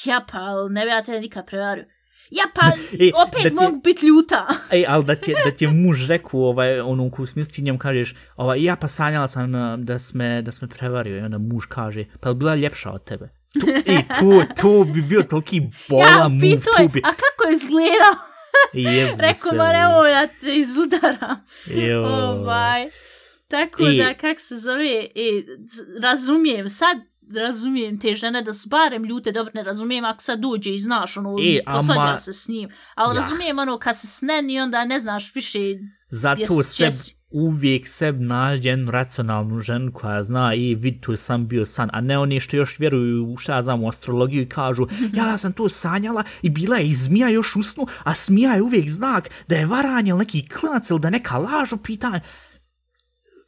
[0.04, 0.38] Ja pa,
[0.70, 1.84] ne bi ja te nikad prevario.
[2.30, 2.66] Ja pa,
[3.04, 4.46] e, opet ti, mogu biti ljuta.
[4.70, 7.78] Ej, ali da ti, da ti je muž rekao, ovaj, ono, u smislu ti njemu
[7.78, 9.52] kažeš, ovaj, ja pa sanjala sam
[9.84, 11.16] da sme, da sme prevario.
[11.16, 13.28] I onda muž kaže, pa je bila ljepša od tebe.
[13.60, 16.48] To, ej, to, to bi bio toliki bola ja, move.
[16.48, 17.00] Ja, bi...
[17.04, 18.14] a kako je izgledao?
[19.18, 21.44] Rekao, ma evo, ja te izudaram.
[22.04, 22.90] Ovaj.
[23.48, 25.46] Tako I, da, kak se zove, i,
[26.02, 26.96] razumijem, sad
[27.46, 31.16] razumijem te žene da su barem ljute, dobro ne razumijem ako sad dođe i znaš,
[31.16, 32.18] ono, e, posvađa ama...
[32.18, 33.20] se s njim, ali ja.
[33.20, 35.58] razumijem ono, kad se sneni, onda ne znaš više
[36.10, 36.90] Zato se
[37.30, 42.00] uvijek se nađe jednu racionalnu ženu koja zna i vid tu sam bio san, a
[42.00, 45.68] ne oni što još vjeruju u šta znam u astrologiju i kažu ja sam to
[45.68, 49.66] sanjala i bila je i zmija još usnu, a smija je uvijek znak da je
[49.66, 52.20] varanje ili neki klinac ili da neka lažu pitanje.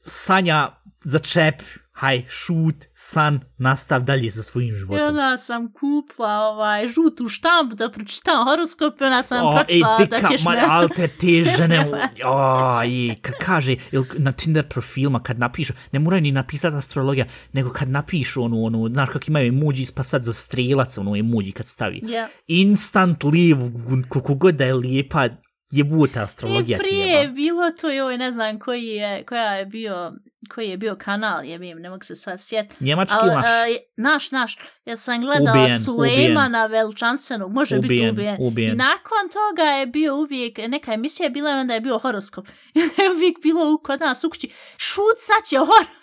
[0.00, 0.70] Sanja
[1.04, 1.62] za čep,
[1.96, 5.08] haj, šut, san, nastav dalje sa svojim I životom.
[5.08, 10.06] onda sam kupla ovaj žutu štampu da pročitam horoskop i onda sam O, pročitala ej,
[10.06, 10.64] da dika, ćeš me...
[10.68, 11.86] ali te te žene,
[12.24, 17.26] o, i, ka kaže, ili na Tinder profilima kad napišu, ne moraju ni napisati astrologija,
[17.52, 21.52] nego kad napišu onu, onu, znaš kak imaju emoji pa sad za strelac, ono emoji
[21.52, 22.00] kad stavi.
[22.04, 22.28] Ja.
[22.46, 23.70] Instant live,
[24.08, 25.28] kako god da je lijepa,
[25.70, 29.52] jebuta I astrologija ti prije je bilo to i ovaj, ne znam koji je, koja
[29.54, 30.12] je bio,
[30.54, 32.84] koji je bio kanal, je bim, ne mogu se sad sjetiti.
[32.84, 33.44] Njemački Ali, naš.
[33.46, 38.36] e, naš, naš, ja sam gledala Ubijen, Sulejmana veličanstvenog, može biti Ubijen, ubijen.
[38.40, 38.72] ubijen.
[38.72, 42.46] I nakon toga je bio uvijek, neka emisija je bila i onda je bio horoskop.
[42.74, 45.96] I onda je uvijek bilo u- kod nas u kući, šut sad će horoskop.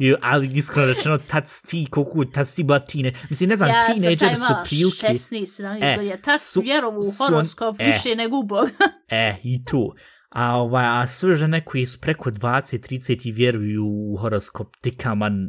[0.00, 3.56] Jo, ali iskreno rečeno, tad si ti, koliko, tad si ti bila tine, mislim, ne
[3.56, 6.98] znam, ja sam tineđer taj su imala prilike, 16, 17 E, godina, tak su- vjerovu
[6.98, 7.84] u horoskop e.
[7.84, 8.70] više nego u Boga.
[9.08, 9.94] e, i tu.
[10.30, 15.48] A, ovaj, a sve žene koji su preko 20-30 i vjeruju u horoskop, tikaman,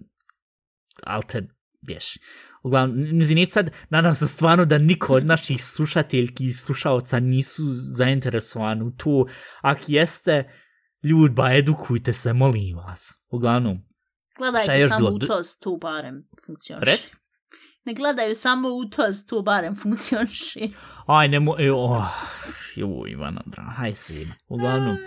[1.03, 1.47] ali te,
[1.81, 2.05] bješ.
[2.63, 7.63] Uglavnom, mislim, sad, nadam se stvarno da niko od naših slušateljki i slušalca nisu
[7.95, 9.25] zainteresovani u to.
[9.61, 10.51] Ako jeste,
[11.03, 13.13] ljudba, edukujte se, molim vas.
[13.29, 13.77] Uglavnom,
[14.38, 16.91] Gledajte samo u toz, tu barem funkcioniše.
[16.91, 17.11] reci.
[17.85, 20.59] Ne gledaju samo u toz, tu barem funkcioniše.
[21.05, 21.55] Aj, ne mo...
[21.59, 22.05] e, Oh,
[22.75, 24.33] ju, Ivana, dra, haj svima.
[24.47, 24.97] Uglavnom,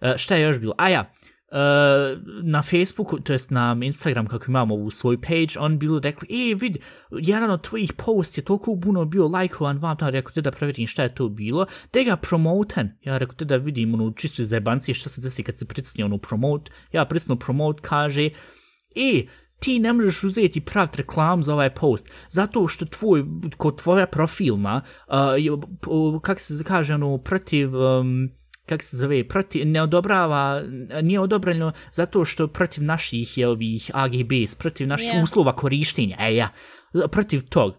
[0.00, 0.74] e, šta je još bilo?
[0.78, 1.56] A ja, e,
[2.42, 6.54] na Facebooku, to jest na Instagram, kako imamo ovu svoju page, on bilo rekli, e,
[6.54, 6.80] vidi,
[7.10, 10.86] jedan od tvojih post je toliko puno bio lajkovan vam, da rekao te da provjerim
[10.86, 12.98] šta je to bilo, te ga promoten.
[13.02, 16.04] Ja rekao te da vidim ono čisto iz zajebancije šta se desi kad se pricni
[16.04, 16.72] ono promote.
[16.92, 18.30] Ja pricnu promote, kaže,
[18.96, 19.26] e,
[19.64, 23.24] ti ne možeš uzeti pravt reklam za ovaj post, zato što tvoj,
[23.56, 28.28] kod tvoja profilna, uh, kak se kaže, ono, protiv, um,
[28.66, 30.62] kak se zove, protiv, ne odobrava,
[31.02, 35.22] nije odobreno zato što protiv naših je ovih AGBs, protiv naših Ja.
[35.22, 36.48] uslova korištenja, e ja,
[37.10, 37.74] protiv tog.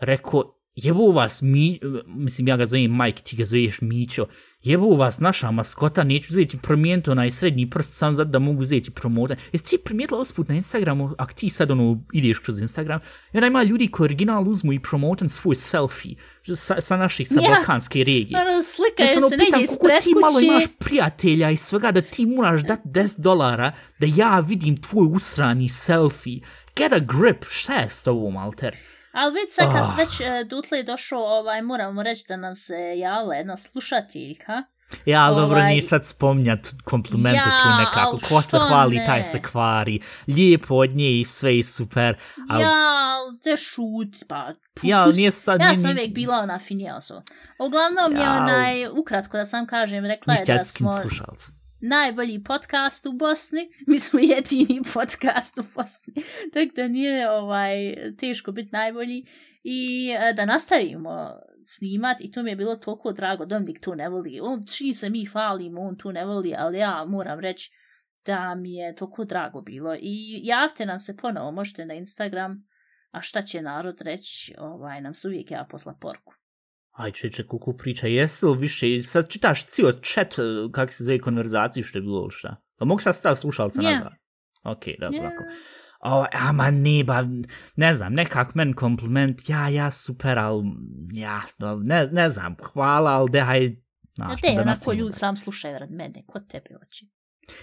[0.00, 4.26] Rekao, jebu vas, mi, mislim, ja ga zovem Mike, ti ga zoveš Mićo,
[4.62, 8.90] jebu vas, naša maskota, neću uzeti promijeniti onaj srednji prst sam zato da mogu uzeti
[8.90, 9.36] promotan.
[9.52, 13.00] Jesi ti primijetila usput na Instagramu, ako ti sad ono ideš kroz Instagram,
[13.32, 16.14] i onda ima ljudi koji original uzmu i promotan svoj selfie
[16.54, 17.48] sa, sa naših, sa Ja.
[17.50, 18.40] balkanske regije.
[18.40, 22.00] Ono, Ja slikaju se ono negdje kako ispred ti malo imaš prijatelja i svega da
[22.02, 26.40] ti moraš dati 10 dolara da ja vidim tvoj usrani selfie.
[26.76, 28.76] Get a grip, šta je s tobom, Alter?
[29.12, 29.98] Ali vidi sad kad oh.
[29.98, 34.62] već e, dutle je došao, ovaj, moramo reći da nam se javila jedna slušateljka.
[35.06, 38.18] Ja, ali dobro, Ovaj- nije sad spominjat komplimente Ja, tu nekako.
[38.28, 39.06] Ko se hvali, ne?
[39.06, 40.00] taj se kvari.
[40.28, 42.16] Lijepo od nje i sve i super.
[42.50, 42.68] Al, Ja,
[43.44, 44.52] te šut, pa...
[44.74, 45.60] pu- ja, nije sad...
[45.60, 47.22] Ja nije- sam nije- uvijek bila ona finija osoba.
[47.58, 51.52] Uglavnom je Ja, al- onaj, ukratko da sam kažem, rekla je da smo slušalci
[51.82, 53.70] najbolji podcast u Bosni.
[53.88, 56.14] Mi smo jedini podcast u Bosni.
[56.52, 59.26] Tako da nije ovaj, teško biti najbolji.
[59.62, 61.30] I e, da nastavimo
[61.64, 63.46] snimat i to mi je bilo toliko drago.
[63.46, 64.40] Dominik to ne voli.
[64.42, 67.70] On, čini se mi falimo, on to ne voli, ali ja moram reći
[68.26, 69.96] da mi je toliko drago bilo.
[70.00, 72.68] I javte nam se ponovo, možete na Instagram,
[73.10, 76.34] a šta će narod reći, ovaj, nam se uvijek ja posla porku.
[76.92, 81.18] Aj, čeče, koliko priča, jesi li više, sad čitaš cijel chat, eh, kak se zove
[81.18, 82.56] konverzaciju što je bilo ili šta?
[82.76, 83.90] Pa mogu sad stav slušalca Ja.
[83.90, 84.12] nazad?
[84.64, 85.26] Ok, dobro, Ja.
[85.26, 85.44] ako.
[86.04, 87.24] O, ama ne, ba,
[87.76, 90.62] ne znam, nekak men kompliment, ja, ja, super, al,
[91.12, 93.70] ja, no, ne, ne znam, hvala, al dehaj, Ja,
[94.16, 95.18] znaš, te, onako nastavimo ljudi dalje.
[95.18, 97.06] sam slušaju rad mene, ko tebe oči.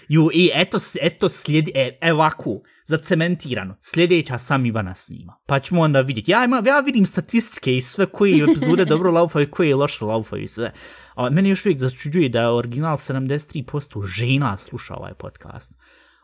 [0.08, 5.36] Ju, i eto, eto slijedi, e, e, ovako, zacementirano, sljedeća sam Ivana snima.
[5.46, 6.32] Pa ćemo onda vidjeti.
[6.32, 10.48] Ja, ima, ja vidim statistike i sve koji epizode dobro laufaju, koji loše laufaju i
[10.48, 10.74] sve.
[11.16, 15.74] A, mene još uvijek začuđuje da je original 73% žena sluša ovaj podcast.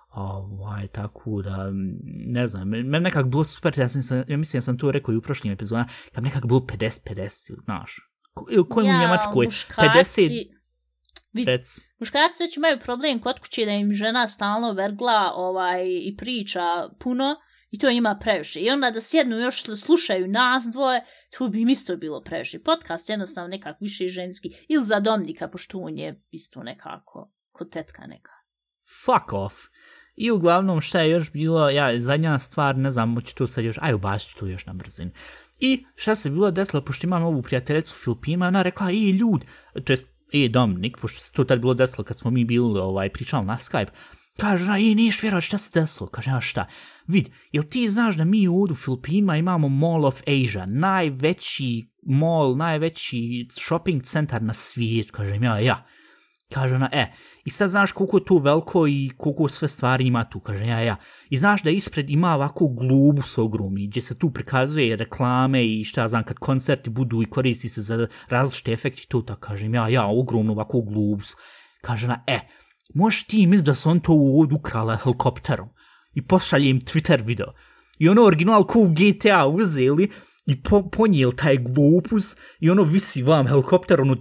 [0.09, 1.71] Ovaj, tako da,
[2.27, 5.13] ne znam, men- meni nekak bilo super, ja, sam, ja mislim da sam to rekao
[5.13, 7.95] i u prošlim epizodama, kad nekak bilo 50-50, znaš.
[8.33, 9.45] Ko- Ili koji u Njemačkoj,
[9.77, 10.45] 50,
[11.33, 16.15] Vidi, rec muškarci već imaju problem kod kuće da im žena stalno vergla ovaj, i
[16.17, 17.35] priča puno
[17.71, 18.59] i to ima previše.
[18.59, 21.05] I onda da sjednu još slušaju nas dvoje,
[21.37, 22.59] to bi im isto bilo previše.
[22.63, 24.49] Podcast jednostavno nekako više ženski.
[24.69, 28.31] Ili za domnika, pošto on je isto nekako kod tetka neka.
[29.05, 29.55] fuck off.
[30.15, 33.77] I uglavnom šta je još bilo, ja, zadnja stvar, ne znam, moću tu sad još,
[33.81, 35.11] aj ubacit ću tu još na brzin.
[35.59, 39.45] I šta se bilo desilo, pošto imam ovu prijateljicu Filipima, ona rekla, i ljud,
[39.85, 43.09] to jest, e, Dominik, pošto se to tad bilo desilo kad smo mi bili ovaj,
[43.09, 43.89] pričali na Skype,
[44.37, 46.65] kaže, ona, ej, niješ vjerovat šta se desilo, kaže, a šta,
[47.07, 52.55] vid, jel ti znaš da mi ovdje u Filipinima imamo Mall of Asia, najveći mall,
[52.57, 55.87] najveći shopping centar na svijetu, kažem ja, ja.
[56.53, 57.05] Kaže ona, e,
[57.45, 60.79] i sad znaš koliko je tu veliko i koliko sve stvari ima tu, kaže ja,
[60.79, 60.95] ja.
[61.29, 65.83] I znaš da ispred ima ovako glubu s ogromni, gdje se tu prikazuje reklame i
[65.85, 69.89] šta znam, kad koncerti budu i koristi se za različite efekti, to tako kažem ja,
[69.89, 71.23] ja, ogromno ovako glubu.
[71.81, 72.39] Kaže ona, e,
[72.93, 75.69] možeš ti mis da su on to ovdje ukrala helikopterom
[76.13, 77.53] i pošalje im Twitter video.
[77.99, 80.09] I ono original ko u GTA uzeli
[80.45, 84.17] i po, ponijel taj globus i ono visi vam helikopter, ono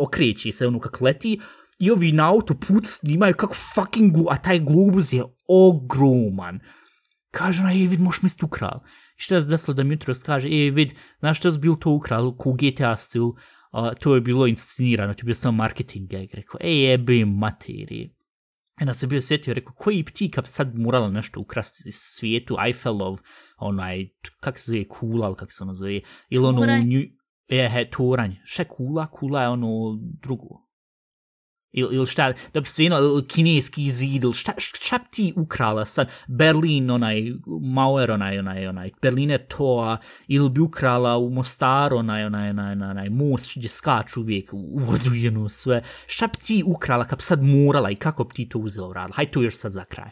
[0.00, 1.40] okreći se ono kako leti
[1.78, 6.60] i ovi na autoput snimaju kako fucking glu, a taj globus je ogroman.
[7.30, 8.80] Kaže ona, ej vid, možeš misliti ukral.
[9.18, 11.90] I što je desilo da mi jutro kaže, ej vid, znaš što je bilo to
[11.90, 13.36] ukral, ko GTA stil, uh,
[14.00, 18.19] to je bilo inscenirano, to je bio samo marketing gag, rekao, ej jebe materije.
[18.80, 23.18] Onda se bio sjetio, rekao, koji ti kad sad morala nešto ukrasti iz svijetu, Eiffelov,
[23.56, 24.08] onaj,
[24.40, 26.00] kak se zove, kula, ili kak se ono zove,
[26.30, 27.00] ili ono, nju,
[27.48, 30.69] je, he, toranj, še kula, kula je ono drugo.
[31.72, 36.90] Ili il šta, da bi svino, kineski zid, ili šta, šta ti ukrala sad, Berlin,
[36.90, 39.96] onaj, Mauer, onaj, onaj, onaj, Berlin je to,
[40.28, 44.78] ili bi ukrala u Mostaru, onaj, onaj, onaj, onaj, onaj, most gdje skaču uvijek u
[44.78, 48.48] vodu jednu sve, šta bi ti ukrala kad bi sad morala i kako bi ti
[48.48, 50.10] to uzela u radu, hajde to još sad za kraj.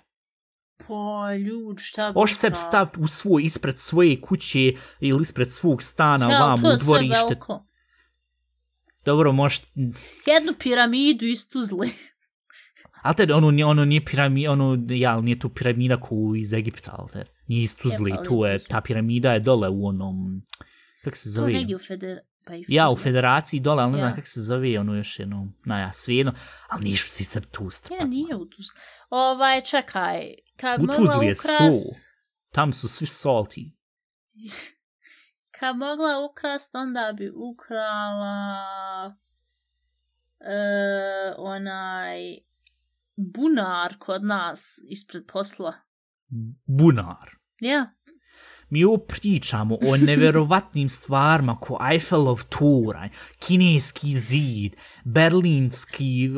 [0.88, 2.12] Pa, ljud, šta bi...
[2.16, 6.68] Oš se staviti u svoj, ispred svoje kuće ili ispred svog stana, Ja, vam to
[6.68, 7.24] u je sve dvorište.
[7.24, 7.67] veliko.
[9.09, 9.61] Dobro, možeš,
[10.26, 11.90] Jednu piramidu istuzli.
[13.02, 16.94] ali te, ono, nije- ono nije piramida, ono, ja, nije to piramida ko iz Egipta,
[16.94, 20.42] ali te, nije iz Tuzli, Jeba, tu je, ta piramida je dole u onom,
[21.04, 21.52] kak se To zove?
[21.52, 22.18] negdje u feder...
[22.46, 24.14] Pa Ja, u federaciji dole, ali ne znam Ja.
[24.14, 26.32] kak se zove, ono još jedno, na ja, svijedno,
[26.68, 28.00] ali nišu si se tu strpat.
[28.00, 28.74] Ja, nije u Tuzli.
[29.11, 30.34] Ovaj, čekaj.
[30.56, 31.59] Kad U mogla Tuzli je ukras...
[31.59, 31.74] sol.
[32.52, 33.70] Tam su svi salty.
[35.61, 39.16] Kad mogla ukrast, onda bi ukrala...
[40.40, 42.38] E, onaj...
[43.16, 45.72] Bunar kod nas ispred posla.
[46.66, 47.30] Bunar.
[47.61, 47.90] Ja.
[48.70, 56.30] Mi ovo pričamo o neverovatnim stvarima ko Eiffelov toranj, kineski zid, berlinski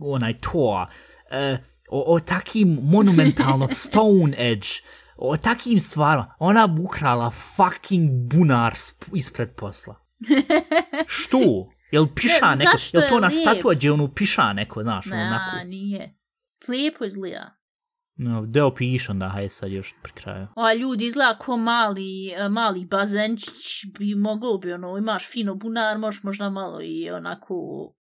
[0.00, 0.86] onaj to,
[1.30, 1.58] e,
[1.90, 4.68] o, o takim monumentalno Stone Edge,
[5.16, 6.34] o takim stvarima.
[6.38, 9.94] Ona bi ukrala fucking bunar sp- ispred posla.
[11.06, 11.38] Što?
[11.90, 12.76] Jel piša Ne, neko?
[12.92, 13.40] Jel to je na lijep?
[13.42, 15.56] statua gdje ono piša neko, znaš, ono onako?
[15.56, 16.14] Na, nije.
[16.68, 17.56] Lijepo izgleda.
[18.16, 20.46] No, deo piš onda, hajde sad još pri kraju.
[20.56, 23.64] Ova ljudi izgleda ko mali, e, mali bazenčić
[23.98, 27.54] bi mogao bi ono, imaš fino bunar, možeš možda malo i onako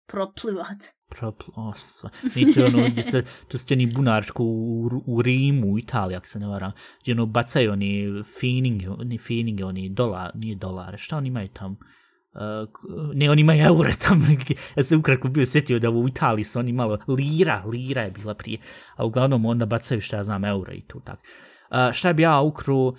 [0.07, 0.95] proplivat.
[1.19, 2.11] Proplosva.
[2.37, 6.27] I to ono, gdje se, tu ste ni bunarčko u, u Rimu, u Italiji, ako
[6.27, 11.17] se ne varam, gdje ono bacaju oni fininge, oni fininge, oni dolar, nije dolare, šta
[11.17, 11.73] oni imaju tam?
[11.73, 12.69] Uh,
[13.15, 14.27] ne, oni imaju eure tam,
[14.77, 18.35] ja sam ukratko bio sjetio da u Italiji su oni malo, lira, lira je bila
[18.35, 18.59] prije,
[18.97, 21.23] a uglavnom onda bacaju šta ja znam, eure i to tako.
[21.71, 22.95] Uh, e, šta bi ja ukru, Uh,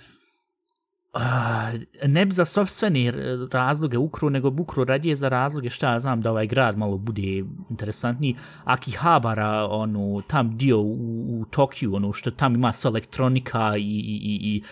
[2.06, 3.12] ne bi za sobstveni
[3.52, 6.98] razloge ukru, nego bi ukru radije za razloge šta ja znam da ovaj grad malo
[6.98, 7.22] bude
[7.70, 8.36] interesantniji.
[8.64, 14.20] Akihabara, ono, tam dio u, u Tokiju, ono, što tam ima sve elektronika i, i,
[14.22, 14.62] i, i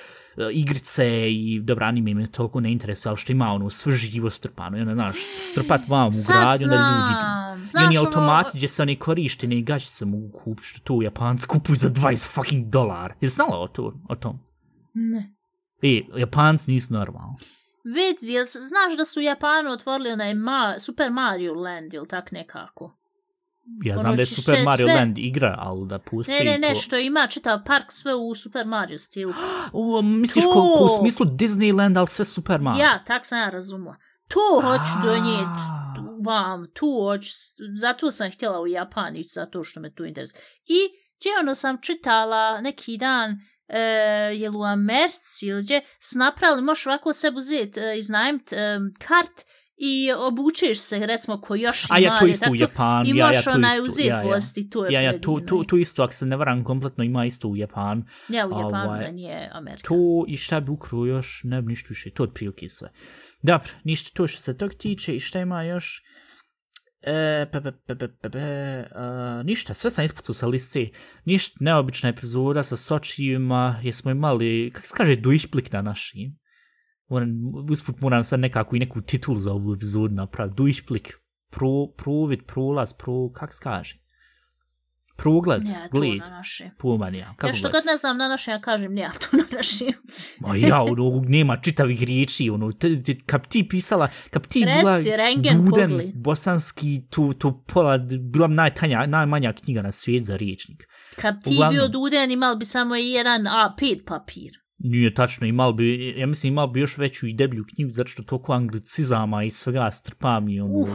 [0.43, 4.31] e, igrice i dobra anime me toliko ne interesuje, ali što ima ono sve živo
[4.31, 7.67] strpano i ono, znaš, strpat vam u grad onda ljudi idu.
[7.69, 7.85] znam.
[7.85, 11.03] I oni ono- automati gdje se oni korištene i gaćice mogu kupiti, što to u
[11.03, 13.13] Japanci kupuju za 20 fucking dolar.
[13.21, 14.39] Je znala o, to, o tom?
[14.95, 15.35] Ne.
[15.85, 17.37] E, Japanci nisu normalni.
[17.85, 22.97] Vidi, jel znaš da su Japanu otvorili onaj Ma Super Mario Land ili tak nekako?
[23.85, 26.59] Ja Ono znam da je Super Mario sve- Land igra, ali da pusti Ne, ne,
[26.59, 26.81] ne, to...
[26.81, 29.33] što ima čitav park sve u Super Mario stilu.
[29.73, 32.81] U, misliš To- ko, ko u smislu Disneyland, ali sve Super Mario?
[32.83, 33.97] Ja, tak sam ja razumla.
[34.29, 35.63] To hoću donijeti
[36.25, 37.31] vam, tu hoću,
[37.81, 40.41] zato sam htjela u Japan ići, zato što me tu interesuje.
[40.67, 40.79] I
[41.21, 43.81] gdje ono sam čitala neki dan, e,
[44.35, 49.45] jel u Americi ili gdje, su napravili, možeš ovako sebi uzeti, e, iznajmt e, kart
[49.77, 53.27] i obučeš se, recimo, ko još A ja to isto u Japanu, I ja, ja
[53.27, 54.23] možeš to onaj isto, uzeti ja, ja.
[54.23, 55.41] voziti, to je Ja, ja, predivno.
[55.41, 58.05] to, to isto, ako se ne varam, kompletno ima isto u Japanu.
[58.29, 59.89] Ja, u Japanu, ovaj, nije Amerika.
[59.89, 62.91] To i šta bi ukru još, ne bi ništa više, to otprilike sve.
[63.43, 66.03] Dobro, ništa to što se tog tiče i šta ima još...
[67.07, 68.41] E, pe, pe, pe, pe, pe, pe,
[68.95, 70.89] a, ništa, sve sam ispucao sa liste.
[71.25, 76.39] Ništa, neobična epizoda sa Sočijima, jesmo imali, kako se kaže, duišplik na našim.
[77.09, 77.29] Moram,
[77.71, 80.57] usput moram sad nekako i neku titulu za ovu epizodu napraviti.
[80.57, 81.13] Duišplik,
[81.51, 84.04] pro, provid, prolaz, pro, kako se kaže?
[85.17, 86.71] Progled, Ne, to gled, na naše.
[86.79, 87.35] pomanija.
[87.37, 89.85] Kako Ja što god ne znam na naše, ja kažem ja to na naše.
[90.41, 94.97] Ma ja, ono, nema čitavih riječi, ono, te, te, kad ti pisala, kad ti bila
[94.97, 96.13] Reci, rengen Duden, pogli.
[96.15, 100.83] bosanski, to, to pola, bila bi najtanja, najmanja knjiga na svijet za riječnik.
[101.17, 101.75] Kad ti Uglavnom.
[101.75, 104.53] bio Duden, imal bi samo jedan A5 papir.
[104.79, 108.23] Nije tačno, imal bi, ja mislim, imal bi još veću i deblju knjigu, zato što
[108.23, 110.87] toliko anglicizama i svega strpam i ono,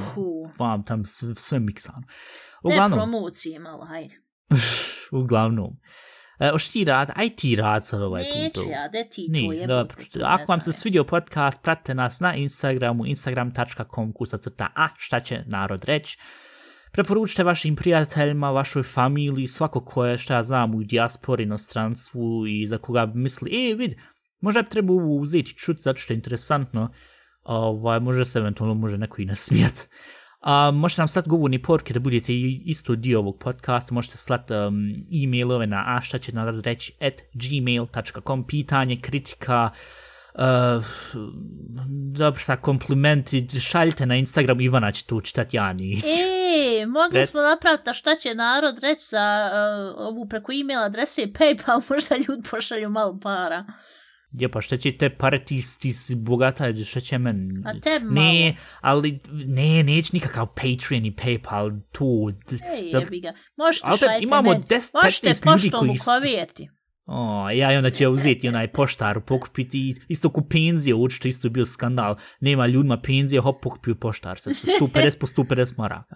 [0.58, 2.04] vam tam sve, sve miksano.
[2.64, 4.16] Ne Uglavnom, promocije malo, hajde.
[5.22, 5.78] uglavnom.
[6.40, 8.36] E, oš ti rad, aj ti rad sad ovaj put.
[8.36, 9.68] Neću ja, de ti to Ni, je.
[9.68, 9.96] dobro.
[10.24, 15.44] Ako vam se svidio podcast, pratite nas na Instagramu, instagram.com, kuca crta, a šta će
[15.46, 16.18] narod reći.
[16.92, 22.66] Preporučite vašim prijateljima, vašoj familiji, svako ko je, šta ja znam, u dijaspori, inostranstvu i
[22.66, 23.96] za koga misli, e, vid,
[24.40, 26.94] možda bi trebao uzeti čut, zato što je interesantno,
[27.44, 29.88] ovaj, može se eventualno može neko i nasmijat.
[30.40, 34.54] A, možete nam slati govorni poruke da budete i isto dio ovog podcasta, možete slati
[34.54, 36.32] um, e-mailove na a šta će
[36.64, 39.70] reći at gmail.com, pitanje, kritika,
[40.34, 40.86] uh,
[42.16, 46.04] dobro sa komplimenti, šaljite na Instagram, Ivana će to čitati, ja nić.
[46.04, 47.30] E, mogli Rec.
[47.30, 52.16] smo napraviti, šta će narod reći za uh, ovu preko e-mail adrese i Paypal, možda
[52.16, 53.66] ljudi pošalju malo para.
[54.32, 57.50] Je, pa šta će te pare, ti, ti si bogata, šta će men...
[57.66, 58.56] A Ne, malo.
[58.82, 62.32] ali ne, neće nikakav Patreon i Paypal, to...
[62.76, 63.34] Ej, da- jebi ga.
[63.58, 64.64] Možete Ali te- šaljite imamo meni.
[64.64, 66.70] 10, Možete 15 ljudi poštom koji u su- kovijeti.
[67.06, 71.52] O, ja i onda će uzeti onaj poštar, pokupiti isto ku penzije, učito isto je
[71.52, 72.16] bio skandal.
[72.40, 76.16] Nema ljudima penzije, hop, pokupio poštar, sad se 150 po 150 maraka.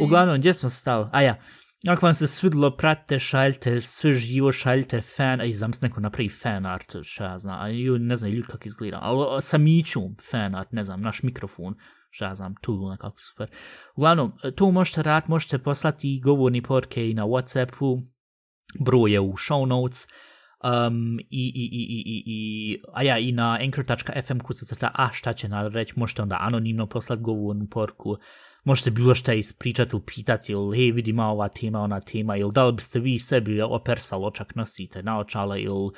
[0.00, 1.06] Uglavnom, gdje smo stali?
[1.12, 1.40] A ja,
[1.88, 6.28] ako vam se svidilo, pratite, šaljite, sve živo, šaljite fan, aj, znam se neko napravi
[6.28, 10.16] fan art, šta ja znam, a ju, ne znam ljudi kako izgleda, ali sa mićom
[10.30, 11.74] fan art, ne znam, naš mikrofon,
[12.10, 13.50] šta ja znam, tu nekako super.
[13.96, 18.06] Uglavnom, to možete rad, možete poslati govorni porke i na Whatsappu,
[18.80, 20.06] broj je u show notes,
[20.64, 25.32] um, i, i, i, i, i, i, a ja, i na anchor.fm kusacrta, a šta
[25.32, 28.16] će narod možete onda anonimno poslati govornu porku,
[28.64, 32.52] možete bilo šta ispričati ili pitati, ili hej, vidi ima ova tema, ona tema, ili
[32.52, 35.90] da li biste vi sebi opersal očak nosite naočala, ili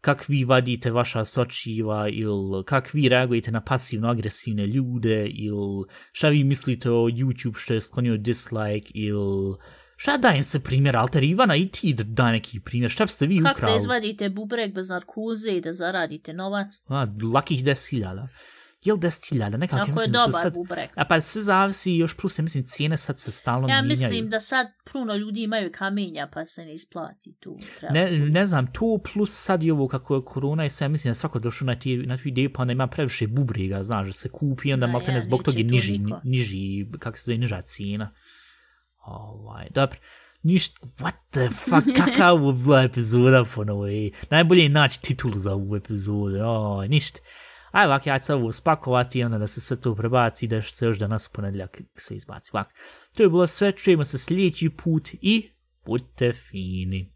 [0.00, 6.44] kak vi vadite vaša sočiva, ili kak vi reagujete na pasivno-agresivne ljude, ili šta vi
[6.44, 9.56] mislite o YouTube što je sklonio dislike, ili
[9.96, 13.60] šta dajem se primjer, Alter Ivana i ti daj neki primjer, šta biste vi Kako
[13.60, 13.76] da ukrali?
[13.76, 16.66] izvadite bubreg bez narkoze i da zaradite novac?
[16.88, 18.26] A, lakih 10.000.
[18.84, 19.56] Jel 10.000?
[19.56, 20.54] Nekako, ja Ako je mislim se dobar sad...
[20.54, 20.90] bubreg.
[20.94, 23.88] A pa sve zavisi, još plus, ja mislim, cijene sad se stalno Ja mijenjaju.
[23.88, 27.56] mislim da sad puno ljudi imaju kamenja pa se ne isplati tu.
[27.78, 27.94] Treba.
[27.94, 31.08] Ne, ne znam, to plus sad i ovo kako je korona i sve, ja mislim
[31.08, 34.06] da je svako došao na, ti, na tu ideju, pa onda ima previše bubrega, znaš,
[34.06, 36.20] da se kupi, onda Ma malo ne ja, zbog toga je niži, niko.
[36.24, 38.12] niži, kako se zove, niža cijena.
[39.06, 39.98] Ovaj, dobro.
[40.42, 44.10] Ništa, what the fuck, kakva ovo bila epizoda ponovo, ej.
[44.30, 47.18] Najbolje je naći titulu za ovu epizodu, oj, ništa.
[47.76, 50.86] Aj, ovak, ja ću ovo spakovati i onda da se sve to prebaci, da se
[50.86, 52.50] još danas u ponedljak sve izbaci.
[52.52, 52.68] Ovak,
[53.14, 55.50] to je bilo sve, čujemo se sljedeći put i
[55.86, 57.15] budite fini.